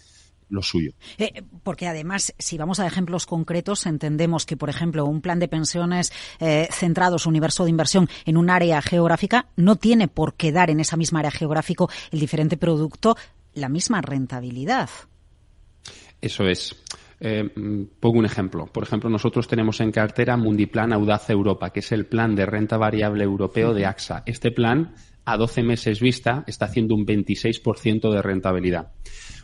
[0.51, 0.92] lo suyo.
[1.18, 5.49] Eh, porque además, si vamos a ejemplos concretos, entendemos que, por ejemplo, un plan de
[5.49, 10.53] pensiones eh, centrado su universo de inversión en un área geográfica no tiene por qué
[10.53, 13.16] dar en esa misma área geográfica el diferente producto
[13.55, 14.91] la misma rentabilidad.
[16.21, 16.77] Eso es.
[17.21, 17.49] Eh,
[18.01, 18.67] pongo un ejemplo.
[18.67, 22.79] Por ejemplo, nosotros tenemos en cartera Mundiplan Audaz Europa, que es el plan de renta
[22.79, 24.23] variable europeo de AXA.
[24.25, 24.95] Este plan,
[25.27, 28.93] a 12 meses vista, está haciendo un 26% de rentabilidad.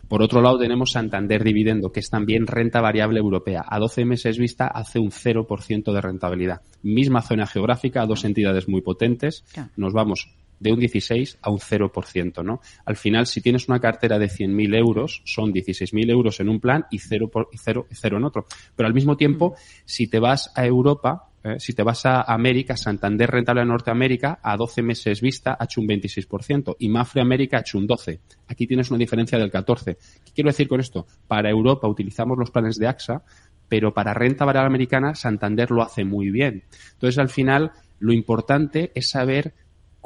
[0.09, 3.65] Por otro lado, tenemos Santander Dividendo, que es también renta variable europea.
[3.69, 6.63] A 12 meses vista hace un 0% de rentabilidad.
[6.83, 9.45] Misma zona geográfica, dos entidades muy potentes.
[9.77, 12.61] Nos vamos de un 16 a un 0%, ¿no?
[12.85, 16.87] Al final, si tienes una cartera de 100.000 euros, son 16.000 euros en un plan
[16.91, 18.47] y 0, por, en otro.
[18.75, 22.77] Pero al mismo tiempo, si te vas a Europa, eh, si te vas a América,
[22.77, 27.59] Santander Rentable de Norteamérica, a 12 meses vista ha hecho un 26% y Mafre América
[27.59, 28.19] ha hecho un 12%.
[28.49, 29.97] Aquí tienes una diferencia del 14%.
[30.25, 31.07] ¿Qué quiero decir con esto?
[31.29, 33.23] Para Europa utilizamos los planes de AXA,
[33.69, 36.65] pero para renta variable americana Santander lo hace muy bien.
[36.95, 39.55] Entonces, al final, lo importante es saber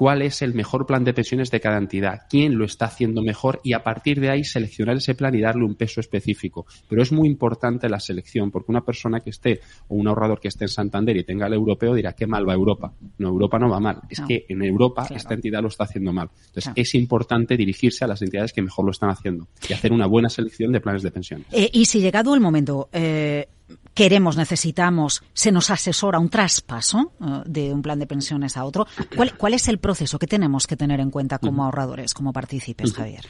[0.01, 3.61] cuál es el mejor plan de pensiones de cada entidad, quién lo está haciendo mejor
[3.63, 6.65] y a partir de ahí seleccionar ese plan y darle un peso específico.
[6.89, 10.49] Pero es muy importante la selección, porque una persona que esté o un ahorrador que
[10.49, 12.95] esté en Santander y tenga el europeo dirá qué mal va Europa.
[13.19, 14.01] No, Europa no va mal.
[14.09, 16.31] Es que en Europa esta entidad lo está haciendo mal.
[16.47, 20.07] Entonces es importante dirigirse a las entidades que mejor lo están haciendo y hacer una
[20.07, 21.47] buena selección de planes de pensiones.
[21.53, 23.47] Eh, y si llegado el momento, eh,
[23.95, 28.87] queremos, necesitamos, se nos asesora un traspaso eh, de un plan de pensiones a otro.
[29.37, 33.23] ¿Cuál, es el proceso que tenemos que tener en cuenta como ahorradores, como partícipes, Javier?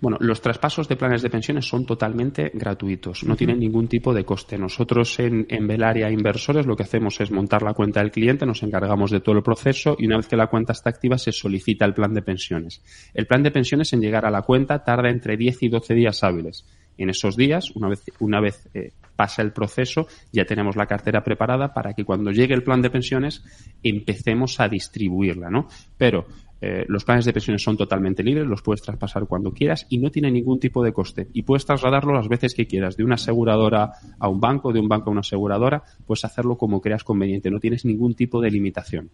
[0.00, 4.24] Bueno, los traspasos de planes de pensiones son totalmente gratuitos, no tienen ningún tipo de
[4.24, 4.58] coste.
[4.58, 8.62] Nosotros en, en Belaria Inversores lo que hacemos es montar la cuenta del cliente, nos
[8.62, 11.84] encargamos de todo el proceso y una vez que la cuenta está activa se solicita
[11.84, 12.82] el plan de pensiones.
[13.14, 16.22] El plan de pensiones en llegar a la cuenta tarda entre 10 y 12 días
[16.22, 16.64] hábiles.
[16.96, 21.22] En esos días, una vez, una vez eh, pasa el proceso, ya tenemos la cartera
[21.22, 23.42] preparada para que cuando llegue el plan de pensiones
[23.82, 25.68] empecemos a distribuirla, ¿no?
[25.96, 26.26] Pero
[26.66, 30.10] Eh, los planes de pensiones son totalmente libres, los puedes traspasar cuando quieras y no
[30.10, 31.28] tiene ningún tipo de coste.
[31.34, 34.88] Y puedes trasladarlo las veces que quieras, de una aseguradora a un banco, de un
[34.88, 39.10] banco a una aseguradora, puedes hacerlo como creas conveniente, no tienes ningún tipo de limitación.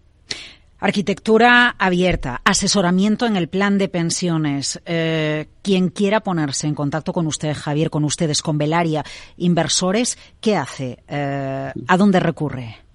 [0.81, 4.81] Arquitectura abierta, asesoramiento en el plan de pensiones.
[4.87, 9.05] Eh, quien quiera ponerse en contacto con usted, Javier, con ustedes, con Velaria,
[9.37, 11.05] inversores, ¿qué hace?
[11.07, 12.90] Eh, ¿A dónde recurre?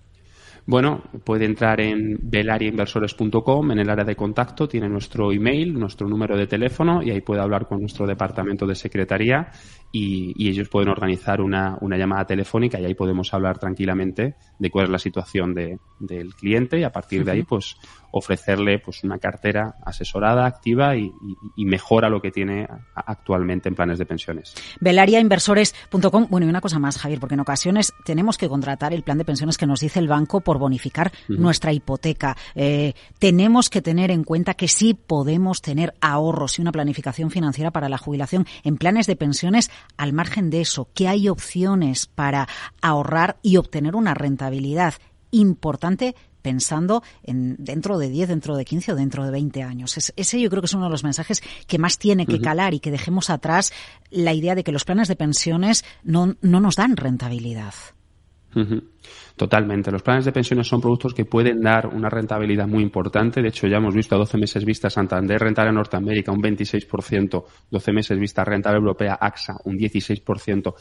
[0.68, 6.36] Bueno, puede entrar en velariainversores.com, en el área de contacto, tiene nuestro email, nuestro número
[6.36, 9.52] de teléfono y ahí puede hablar con nuestro departamento de secretaría
[9.92, 14.92] y, ellos pueden organizar una, llamada telefónica y ahí podemos hablar tranquilamente de cuál es
[14.92, 17.78] la situación del cliente y a partir de ahí pues
[18.18, 21.12] ofrecerle pues una cartera asesorada, activa y,
[21.58, 24.54] mejora lo que tiene actualmente en planes de pensiones.
[24.80, 26.28] Velariainversores.com.
[26.30, 29.26] Bueno, y una cosa más, Javier, porque en ocasiones tenemos que contratar el plan de
[29.26, 32.38] pensiones que nos dice el banco por bonificar nuestra hipoteca.
[32.54, 37.72] Eh, tenemos que tener en cuenta que sí podemos tener ahorros y una planificación financiera
[37.72, 42.48] para la jubilación en planes de pensiones al margen de eso, que hay opciones para
[42.82, 44.94] ahorrar y obtener una rentabilidad
[45.32, 49.98] importante pensando en dentro de 10, dentro de 15 o dentro de 20 años.
[49.98, 52.80] ese yo creo que es uno de los mensajes que más tiene que calar y
[52.80, 53.74] que dejemos atrás
[54.12, 57.74] la idea de que los planes de pensiones no, no nos dan rentabilidad.
[59.36, 59.92] Totalmente.
[59.92, 63.42] Los planes de pensiones son productos que pueden dar una rentabilidad muy importante.
[63.42, 67.44] De hecho, ya hemos visto a 12 meses vista Santander rentable en Norteamérica un 26%,
[67.70, 70.74] 12 meses vista rentable europea AXA un 16%,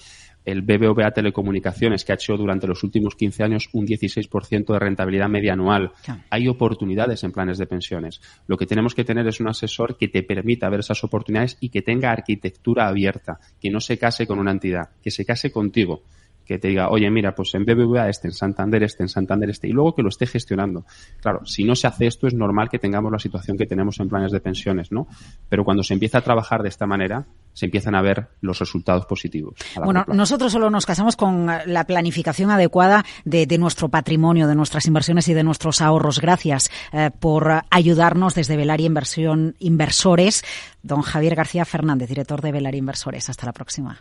[0.45, 5.29] el BBVA Telecomunicaciones que ha hecho durante los últimos 15 años un 16% de rentabilidad
[5.29, 5.91] media anual.
[6.31, 8.21] Hay oportunidades en planes de pensiones.
[8.47, 11.71] Lo que tenemos que tener es un asesor que te permita ver esas oportunidades y
[11.71, 16.03] que tenga arquitectura abierta, que no se case con una entidad, que se case contigo
[16.45, 19.69] que te diga, oye, mira, pues en BBVA este, en Santander este, en Santander este,
[19.69, 20.85] y luego que lo esté gestionando.
[21.21, 24.09] Claro, si no se hace esto es normal que tengamos la situación que tenemos en
[24.09, 25.07] planes de pensiones, ¿no?
[25.49, 29.07] Pero cuando se empieza a trabajar de esta manera, se empiezan a ver los resultados
[29.07, 29.55] positivos.
[29.83, 35.29] Bueno, nosotros solo nos casamos con la planificación adecuada de, nuestro patrimonio, de nuestras inversiones
[35.29, 36.21] y de nuestros ahorros.
[36.21, 40.45] Gracias eh, por ayudarnos desde Velaria Inversión Inversores.
[40.83, 43.31] Don Javier García Fernández, director de Velaria Inversores.
[43.31, 44.01] Hasta la próxima.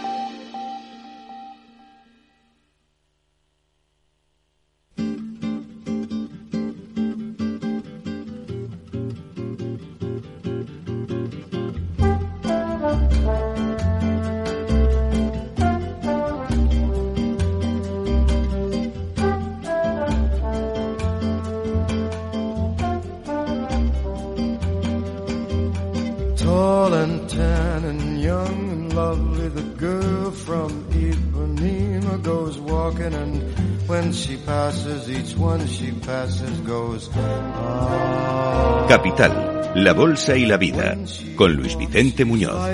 [38.89, 40.97] Capital, la Bolsa y la Vida,
[41.37, 42.69] con Luis Vicente Muñoz.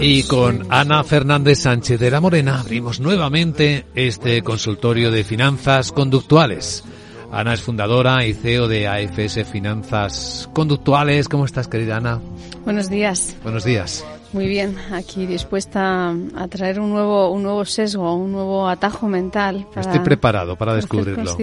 [0.00, 6.82] Y con Ana Fernández Sánchez de la Morena abrimos nuevamente este consultorio de finanzas conductuales.
[7.30, 11.28] Ana es fundadora y CEO de AFS Finanzas Conductuales.
[11.28, 12.20] ¿Cómo estás, querida Ana?
[12.64, 13.36] Buenos días.
[13.44, 14.04] Buenos días.
[14.32, 19.66] Muy bien, aquí dispuesta a traer un nuevo, un nuevo sesgo, un nuevo atajo mental.
[19.74, 21.36] Estoy preparado para descubrirlo.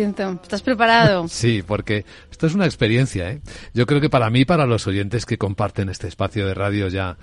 [0.43, 1.27] ¿Estás preparado?
[1.29, 3.31] sí, porque esto es una experiencia.
[3.31, 3.41] ¿eh?
[3.73, 7.17] Yo creo que para mí, para los oyentes que comparten este espacio de radio ya,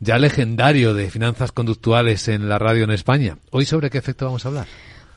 [0.00, 3.38] ya legendario de finanzas conductuales en la radio en España.
[3.50, 4.66] Hoy sobre qué efecto vamos a hablar.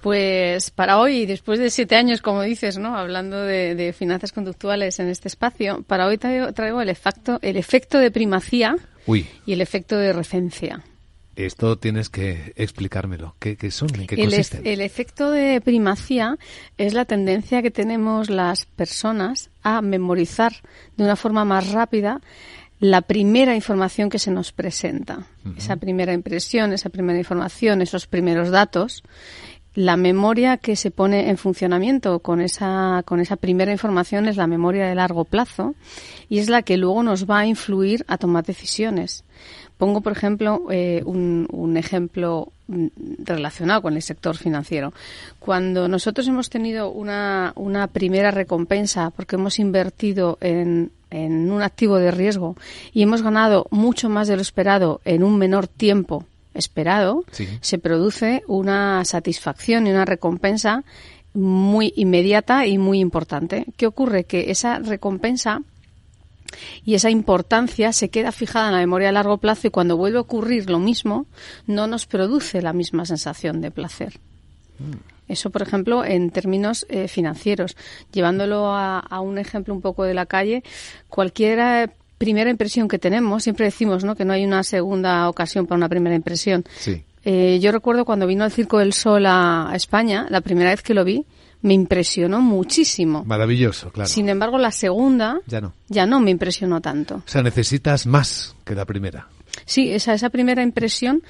[0.01, 2.97] Pues para hoy, después de siete años, como dices, ¿no?
[2.97, 7.99] Hablando de, finanzas conductuales en este espacio, para hoy traigo, traigo el efecto, el efecto
[7.99, 8.75] de primacía
[9.07, 10.83] y el efecto de recencia.
[11.35, 13.35] Esto tienes que explicármelo.
[13.39, 13.89] ¿Qué, son?
[13.95, 14.33] ¿En qué el,
[14.63, 16.37] el efecto de primacía
[16.77, 20.51] es la tendencia que tenemos las personas a memorizar
[20.97, 22.21] de una forma más rápida
[22.81, 25.27] la primera información que se nos presenta.
[25.55, 29.03] Esa primera impresión, esa primera información, esos primeros datos,
[29.74, 34.47] la memoria que se pone en funcionamiento con esa, con esa primera información es la
[34.47, 35.76] memoria de largo plazo
[36.28, 39.24] y es la que luego nos va a influir a tomar decisiones.
[39.78, 42.88] Pongo, por ejemplo, eh, un, un, ejemplo mm,
[43.19, 44.93] relacionado con el sector financiero.
[45.39, 51.97] Cuando nosotros hemos tenido una, una primera recompensa porque hemos invertido en, en un activo
[51.97, 52.55] de riesgo
[52.93, 57.23] y hemos ganado mucho más de lo esperado en un menor tiempo esperado,
[57.61, 60.83] se produce una satisfacción y una recompensa
[61.33, 63.65] muy inmediata y muy importante.
[63.77, 64.25] ¿Qué ocurre?
[64.25, 65.61] Que esa recompensa
[66.83, 70.17] y esa importancia se queda fijada en la memoria a largo plazo y cuando vuelve
[70.17, 71.25] a ocurrir lo mismo,
[71.67, 74.19] no nos produce la misma sensación de placer.
[74.79, 75.11] Mm.
[75.29, 77.77] Eso, por ejemplo, en términos eh, financieros.
[78.11, 80.61] Llevándolo a, a, un ejemplo un poco de la calle,
[81.07, 84.15] cualquiera primera impresión que tenemos, siempre decimos ¿no?
[84.15, 86.63] que no hay una segunda ocasión para una primera impresión.
[86.78, 87.03] Sí.
[87.26, 90.93] Eh, yo recuerdo cuando vino el Circo del Sol a, España, la primera vez que
[90.93, 91.26] lo vi,
[91.63, 93.26] me impresionó muchísimo.
[93.26, 94.07] Maravilloso, claro.
[94.07, 97.15] Sin embargo, la segunda ya no, ya no me impresionó tanto.
[97.15, 99.28] O sea, necesitas más que la primera.
[99.66, 101.24] Sí, esa, esa primera impresión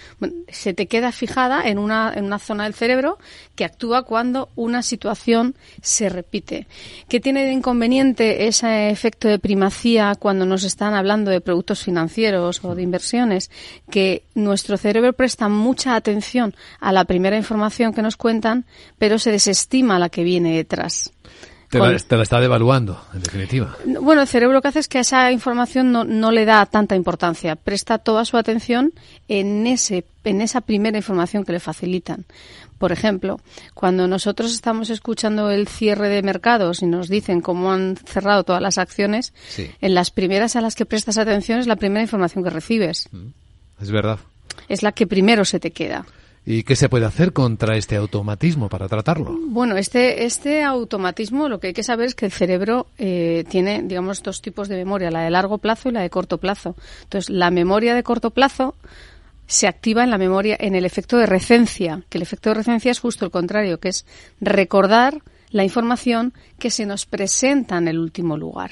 [0.48, 3.18] se te queda fijada en una, en una zona del cerebro
[3.56, 6.68] que actúa cuando una situación se repite.
[7.08, 12.64] ¿Qué tiene de inconveniente ese efecto de primacía cuando nos están hablando de productos financieros
[12.64, 13.52] o de inversiones?
[13.90, 18.66] Que nuestro cerebro presta mucha atención a la primera información que nos cuentan,
[18.98, 21.12] pero se desestima la que viene detrás.
[21.72, 23.78] Te, la, está devaluando, en definitiva.
[24.02, 26.66] Bueno, el cerebro lo que hace es que a esa información no, no le da
[26.66, 27.56] tanta importancia.
[27.56, 28.92] Presta toda su atención
[29.30, 32.26] en, ese, en esa primera información que le facilitan.
[32.78, 33.40] Por ejemplo,
[33.74, 38.62] cuando nosotros estamos escuchando el cierre de mercados y nos dicen cómo han cerrado todas
[38.62, 42.50] las acciones, en las primeras a las que prestas atención es la primera información que
[42.50, 43.08] recibes.
[43.14, 43.28] Mm,
[43.82, 44.20] es verdad.
[44.68, 46.06] Es la que primero se te queda.
[46.44, 49.38] ¿Y qué se puede hacer contra este automatismo para tratarlo?
[49.48, 53.84] Bueno, este, este automatismo lo que hay que saber es que el cerebro eh, tiene,
[53.84, 56.76] digamos, dos tipos de memoria, la de largo plazo y la de corto plazo.
[57.04, 58.76] Entonces, la memoria de corto plazo
[59.46, 62.90] se activa en la memoria, en el efecto de recencia, que el efecto de recencia
[62.92, 64.06] es justo el contrario, que es
[64.40, 65.22] recordar
[65.52, 68.72] la información que se nos presenta en el último lugar.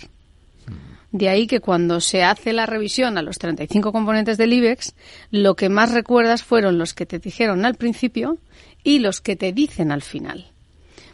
[1.12, 4.94] De ahí que cuando se hace la revisión a los 35 componentes del IBEX,
[5.32, 8.38] lo que más recuerdas fueron los que te dijeron al principio
[8.84, 10.52] y los que te dicen al final.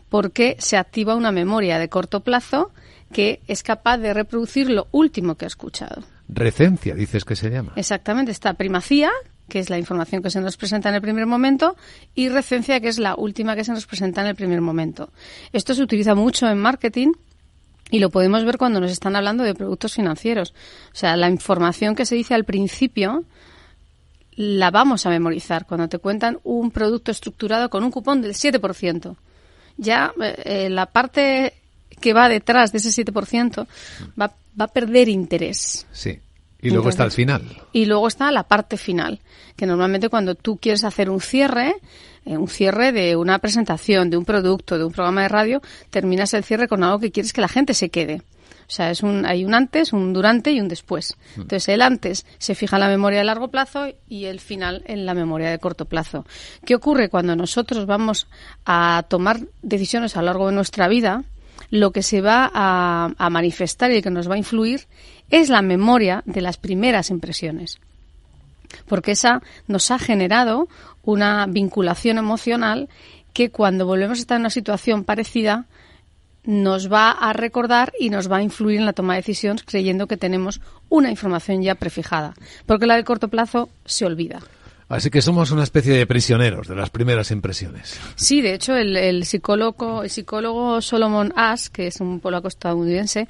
[0.09, 2.71] Porque se activa una memoria de corto plazo
[3.13, 6.03] que es capaz de reproducir lo último que ha escuchado.
[6.27, 7.73] Recencia, dices que se llama.
[7.75, 9.11] Exactamente, está primacía,
[9.47, 11.77] que es la información que se nos presenta en el primer momento,
[12.15, 15.11] y recencia, que es la última que se nos presenta en el primer momento.
[15.53, 17.13] Esto se utiliza mucho en marketing
[17.91, 20.53] y lo podemos ver cuando nos están hablando de productos financieros.
[20.93, 23.25] O sea, la información que se dice al principio
[24.35, 29.15] la vamos a memorizar cuando te cuentan un producto estructurado con un cupón del 7%.
[29.77, 31.53] Ya eh, eh, la parte
[32.01, 33.67] que va detrás de ese 7%
[34.19, 35.85] va, va a perder interés.
[35.91, 36.19] Sí.
[36.61, 37.43] Y luego está el final.
[37.73, 39.19] Y luego está la parte final,
[39.55, 41.75] que normalmente cuando tú quieres hacer un cierre,
[42.25, 46.33] eh, un cierre de una presentación, de un producto, de un programa de radio, terminas
[46.33, 48.21] el cierre con algo que quieres que la gente se quede.
[48.67, 51.15] O sea, es un, hay un antes, un durante y un después.
[51.35, 51.41] Mm.
[51.41, 55.05] Entonces, el antes se fija en la memoria de largo plazo y el final en
[55.05, 56.25] la memoria de corto plazo.
[56.65, 58.27] ¿Qué ocurre cuando nosotros vamos
[58.65, 61.23] a tomar decisiones a lo largo de nuestra vida?
[61.69, 64.87] Lo que se va a, a manifestar y que nos va a influir
[65.29, 67.79] es la memoria de las primeras impresiones.
[68.87, 70.67] Porque esa nos ha generado
[71.03, 72.89] una vinculación emocional
[73.33, 75.65] que cuando volvemos a estar en una situación parecida
[76.45, 80.07] nos va a recordar y nos va a influir en la toma de decisiones creyendo
[80.07, 82.33] que tenemos una información ya prefijada.
[82.65, 84.41] Porque la del corto plazo se olvida.
[84.87, 87.99] Así que somos una especie de prisioneros de las primeras impresiones.
[88.15, 93.27] Sí, de hecho, el, psicólogo, el psicólogo Solomon Ash, que es un polaco estadounidense,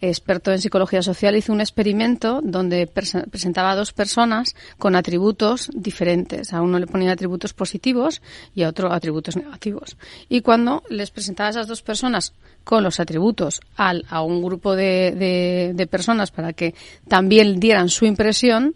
[0.00, 6.52] experto en psicología social, hizo un experimento donde presentaba a dos personas con atributos diferentes.
[6.52, 8.20] A uno le ponía atributos positivos
[8.52, 9.96] y a otro atributos negativos.
[10.28, 12.32] Y cuando les presentaba a esas dos personas
[12.64, 16.74] con los atributos al, a un grupo de, de personas para que
[17.06, 18.74] también dieran su impresión,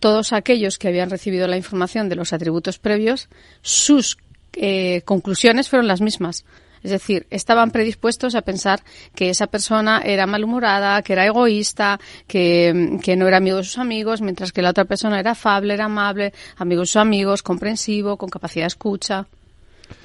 [0.00, 3.28] todos aquellos que habían recibido la información de los atributos previos,
[3.62, 4.18] sus
[4.54, 6.44] eh, conclusiones fueron las mismas.
[6.82, 8.80] Es decir, estaban predispuestos a pensar
[9.14, 13.76] que esa persona era malhumorada, que era egoísta, que, que, no era amigo de sus
[13.76, 18.16] amigos, mientras que la otra persona era afable, era amable, amigo de sus amigos, comprensivo,
[18.16, 19.26] con capacidad de escucha.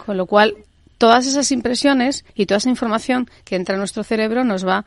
[0.05, 0.55] Con lo cual,
[0.97, 4.85] todas esas impresiones y toda esa información que entra en nuestro cerebro nos va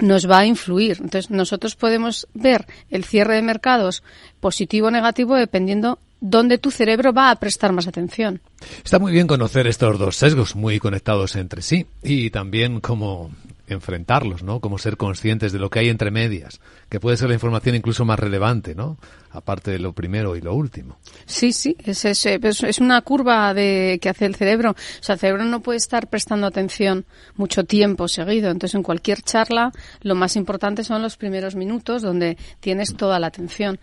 [0.00, 0.98] nos va a influir.
[1.00, 4.02] Entonces, nosotros podemos ver el cierre de mercados
[4.40, 8.40] positivo o negativo dependiendo dónde tu cerebro va a prestar más atención.
[8.82, 13.30] Está muy bien conocer estos dos sesgos muy conectados entre sí y también cómo
[13.74, 14.60] enfrentarlos, ¿no?
[14.60, 18.04] Como ser conscientes de lo que hay entre medias, que puede ser la información incluso
[18.04, 18.96] más relevante, ¿no?
[19.30, 20.98] Aparte de lo primero y lo último.
[21.26, 24.70] Sí, sí, es, es, es una curva de, que hace el cerebro.
[24.70, 27.04] O sea, el cerebro no puede estar prestando atención
[27.34, 28.50] mucho tiempo seguido.
[28.50, 29.72] Entonces, en cualquier charla,
[30.02, 33.80] lo más importante son los primeros minutos donde tienes toda la atención.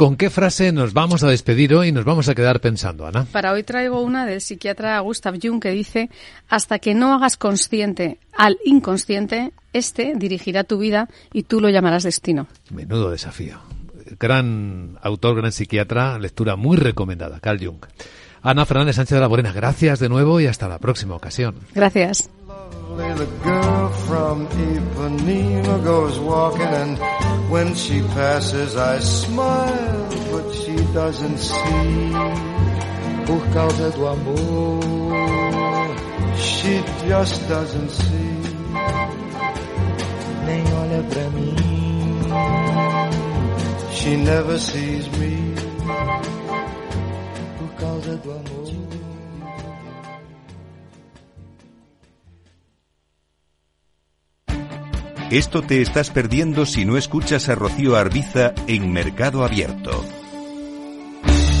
[0.00, 3.26] ¿Con qué frase nos vamos a despedir hoy y nos vamos a quedar pensando, Ana?
[3.30, 6.08] Para hoy traigo una del psiquiatra Gustav Jung que dice,
[6.48, 12.04] hasta que no hagas consciente al inconsciente, este dirigirá tu vida y tú lo llamarás
[12.04, 12.46] destino.
[12.70, 13.58] Menudo desafío.
[14.18, 17.84] Gran autor, gran psiquiatra, lectura muy recomendada, Carl Jung.
[18.40, 21.56] Ana Fernández Sánchez de la Morena, gracias de nuevo y hasta la próxima ocasión.
[21.74, 22.30] Gracias.
[22.96, 26.98] The girl from Ipanema goes walking and
[27.50, 32.12] when she passes I smile but she doesn't see.
[33.26, 34.80] Por causa do amor
[36.36, 38.40] she just doesn't see.
[40.46, 41.56] Nem olha pra mim.
[43.92, 45.54] She never sees me.
[47.58, 48.59] Por causa do amor
[55.30, 60.04] Esto te estás perdiendo si no escuchas a Rocío Arbiza en Mercado Abierto.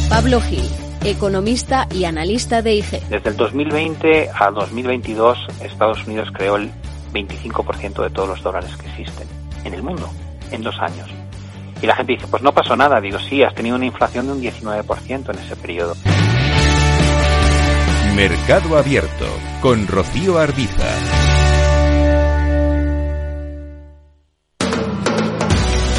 [0.08, 0.68] Pablo Gil,
[1.04, 3.00] economista y analista de IG.
[3.08, 6.68] Desde el 2020 a 2022, Estados Unidos creó el
[7.12, 9.28] 25% de todos los dólares que existen
[9.62, 10.10] en el mundo
[10.50, 11.08] en dos años.
[11.80, 13.00] Y la gente dice, pues no pasó nada.
[13.00, 15.94] Digo, sí, has tenido una inflación de un 19% en ese periodo.
[18.16, 19.26] Mercado Abierto
[19.62, 21.19] con Rocío Arbiza.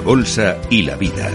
[0.00, 1.30] La Bolsa y la Vida.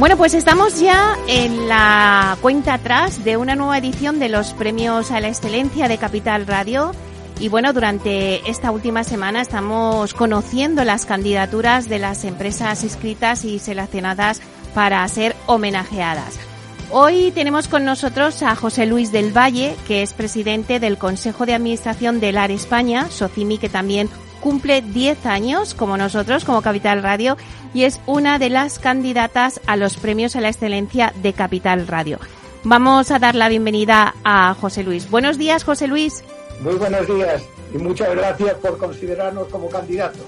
[0.00, 5.12] Bueno, pues estamos ya en la cuenta atrás de una nueva edición de los premios
[5.12, 6.90] a la excelencia de Capital Radio.
[7.38, 13.60] Y bueno, durante esta última semana estamos conociendo las candidaturas de las empresas inscritas y
[13.60, 14.40] seleccionadas
[14.74, 16.47] para ser homenajeadas.
[16.90, 21.52] Hoy tenemos con nosotros a José Luis del Valle, que es presidente del Consejo de
[21.52, 24.08] Administración del AR España, Socimi, que también
[24.40, 27.36] cumple 10 años como nosotros, como Capital Radio,
[27.74, 32.20] y es una de las candidatas a los premios a la excelencia de Capital Radio.
[32.64, 35.10] Vamos a dar la bienvenida a José Luis.
[35.10, 36.24] Buenos días, José Luis.
[36.60, 37.42] Muy buenos días
[37.74, 40.24] y muchas gracias por considerarnos como candidatos.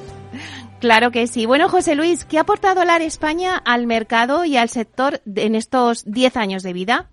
[0.81, 1.45] Claro que sí.
[1.45, 6.11] Bueno, José Luis, ¿qué ha aportado LAR España al mercado y al sector en estos
[6.11, 7.11] 10 años de vida?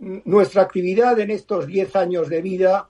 [0.00, 2.88] Nuestra actividad en estos 10 años de vida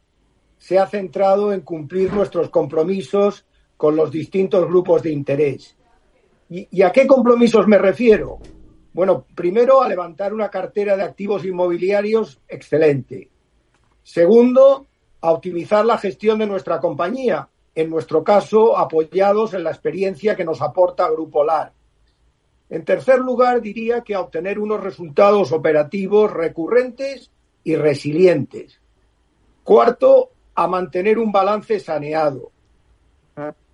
[0.56, 3.44] se ha centrado en cumplir nuestros compromisos
[3.76, 5.76] con los distintos grupos de interés.
[6.48, 8.38] ¿Y, ¿Y, a qué compromisos me refiero?
[8.94, 13.28] Bueno, primero a levantar una cartera de activos inmobiliarios excelente.
[14.02, 14.86] Segundo,
[15.20, 20.44] a optimizar la gestión de nuestra compañía, en nuestro caso apoyados en la experiencia que
[20.44, 21.72] nos aporta Grupo LAR.
[22.70, 27.30] En tercer lugar, diría que a obtener unos resultados operativos recurrentes
[27.62, 28.80] y resilientes.
[29.62, 32.52] Cuarto, a mantener un balance saneado.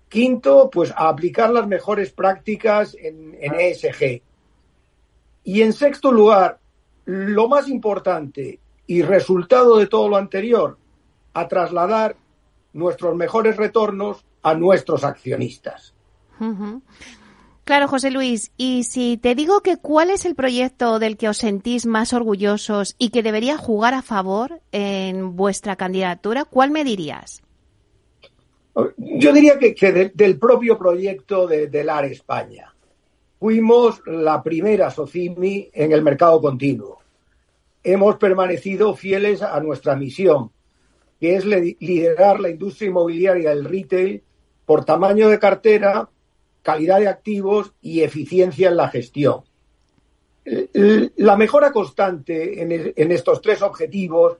[0.09, 4.21] Quinto, pues a aplicar las mejores prácticas en, en ESG.
[5.43, 6.59] Y en sexto lugar,
[7.05, 10.77] lo más importante y resultado de todo lo anterior,
[11.33, 12.15] a trasladar
[12.73, 15.93] nuestros mejores retornos a nuestros accionistas.
[17.63, 21.37] Claro, José Luis, y si te digo que cuál es el proyecto del que os
[21.37, 27.43] sentís más orgullosos y que debería jugar a favor en vuestra candidatura, ¿cuál me dirías?
[28.97, 32.73] Yo diría que, que de, del propio proyecto de, de LAR España.
[33.39, 36.99] Fuimos la primera SOCIMI en el mercado continuo.
[37.83, 40.51] Hemos permanecido fieles a nuestra misión,
[41.21, 44.23] que es liderar la industria inmobiliaria del retail
[44.65, 46.09] por tamaño de cartera,
[46.63, 49.43] calidad de activos y eficiencia en la gestión.
[51.17, 54.39] La mejora constante en, estos tres objetivos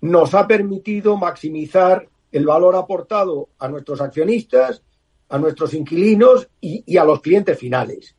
[0.00, 4.82] nos ha permitido maximizar el valor aportado a nuestros accionistas,
[5.28, 8.16] a nuestros inquilinos y, a los clientes finales.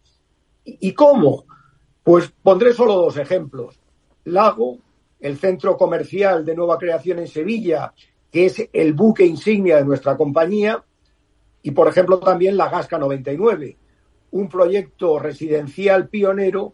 [0.64, 1.44] ¿Y, cómo?
[2.04, 3.78] Pues pondré solo dos ejemplos.
[4.24, 4.80] Lago,
[5.20, 7.94] el centro comercial de nueva creación en Sevilla,
[8.32, 10.84] que es el buque insignia de nuestra compañía,
[11.62, 13.78] y por ejemplo también la Gasca 99,
[14.32, 16.74] un proyecto residencial pionero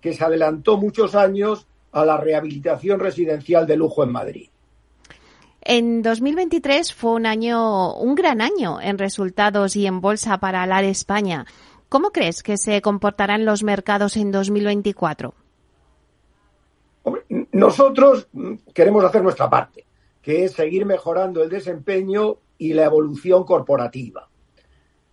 [0.00, 4.48] que se adelantó muchos años a la rehabilitación residencial de lujo en Madrid.
[5.62, 10.84] En 2023 fue un año, un gran año en resultados y en bolsa para LAR
[10.84, 11.46] España.
[11.88, 15.34] ¿Cómo crees que se comportarán los mercados en 2024?
[17.54, 18.28] Nosotros
[18.72, 19.86] queremos hacer nuestra parte,
[20.22, 24.28] que es seguir mejorando el desempeño y la evolución corporativa.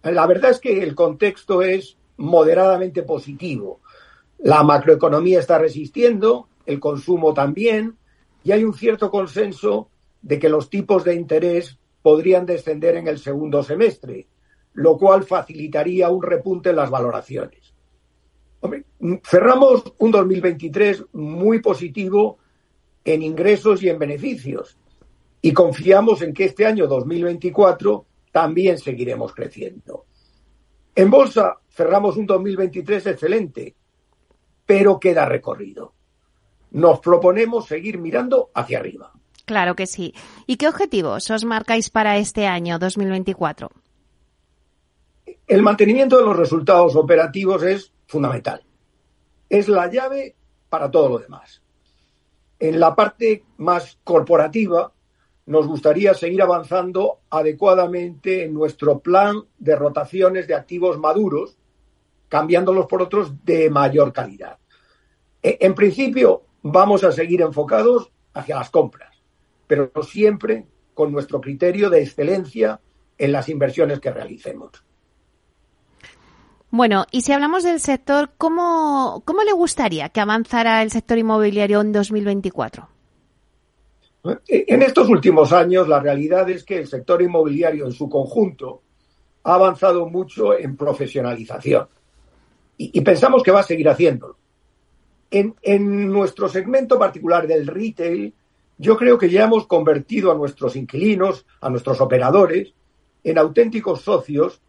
[0.03, 3.81] La verdad es que el contexto es moderadamente positivo
[4.43, 7.97] la macroeconomía está resistiendo, el consumo también,
[8.43, 9.89] y hay un cierto consenso
[10.23, 14.25] de que los tipos de interés podrían descender en el segundo semestre,
[14.73, 17.60] lo cual facilitaría un repunte en las valoraciones.
[19.23, 22.37] Cerramos un 2023 muy positivo
[23.03, 24.77] en ingresos y en beneficios
[25.41, 30.05] y confiamos en que este año 2024 también seguiremos creciendo.
[30.95, 33.75] En bolsa cerramos un 2023 excelente,
[34.65, 35.93] pero queda recorrido.
[36.71, 39.11] Nos proponemos seguir mirando hacia arriba.
[39.45, 40.13] Claro que sí.
[40.45, 43.69] ¿Y qué objetivos os marcáis para este año 2024?
[45.51, 48.63] El mantenimiento de los resultados operativos es fundamental.
[49.49, 50.33] Es la llave
[50.69, 51.61] para todo lo demás.
[52.57, 54.93] En la parte más corporativa,
[55.47, 61.57] nos gustaría seguir avanzando adecuadamente en nuestro plan de rotaciones de activos maduros,
[62.29, 64.57] cambiándolos por otros de mayor calidad.
[65.43, 69.21] E, en principio, vamos a seguir enfocados hacia las compras,
[69.67, 72.79] pero siempre con nuestro criterio de excelencia
[73.17, 74.85] en las inversiones que realicemos.
[76.71, 81.81] Bueno, y si hablamos del sector, ¿cómo, cómo le gustaría que avanzara el sector inmobiliario
[81.81, 82.87] en 2024?
[84.47, 88.81] E, en estos últimos años, la realidad es que el sector inmobiliario en su conjunto
[89.43, 91.87] ha avanzado mucho en profesionalización
[92.77, 94.37] y pensamos que va a seguir haciéndolo.
[95.29, 98.33] En, nuestro segmento particular del retail,
[98.77, 102.73] yo creo que ya hemos convertido a nuestros inquilinos, a nuestros operadores,
[103.23, 104.61] en auténticos socios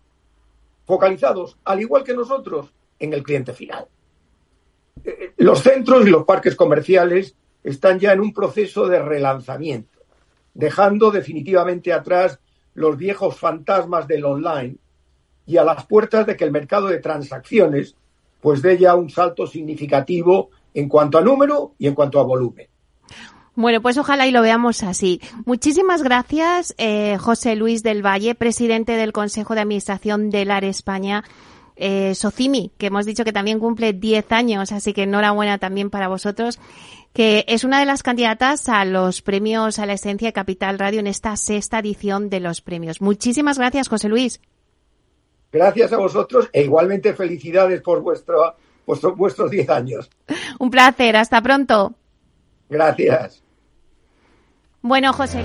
[0.93, 3.87] focalizados, al igual que nosotros, en el cliente final.
[5.03, 7.35] Eh, los centros y los parques comerciales
[7.65, 10.01] están ya en un proceso de relanzamiento,
[10.53, 12.41] dejando definitivamente atrás
[12.75, 14.77] los viejos fantasmas del online
[15.47, 17.97] y a las puertas de que el mercado de transacciones
[18.43, 22.69] pues dé ya un salto significativo en cuanto a número y en cuanto a volumen.
[23.55, 25.21] Bueno, pues ojalá y lo veamos así.
[25.45, 31.23] Muchísimas gracias, eh, José Luis del Valle, presidente del Consejo de Administración del AR España.
[31.77, 36.07] Eh, Socimi, que hemos dicho que también cumple 10 años, así que enhorabuena también para
[36.07, 36.61] vosotros,
[37.13, 41.01] que es una de las candidatas a los premios a la esencia de Capital Radio
[41.01, 43.01] en esta sexta edición de los premios.
[43.01, 44.41] Muchísimas gracias, José Luis.
[45.51, 48.55] Gracias a vosotros e igualmente felicidades por vuestro,
[49.17, 50.11] vuestros 10 años.
[50.59, 51.95] Un placer, hasta pronto.
[52.73, 53.43] Gracias.
[54.81, 55.45] Bueno, José.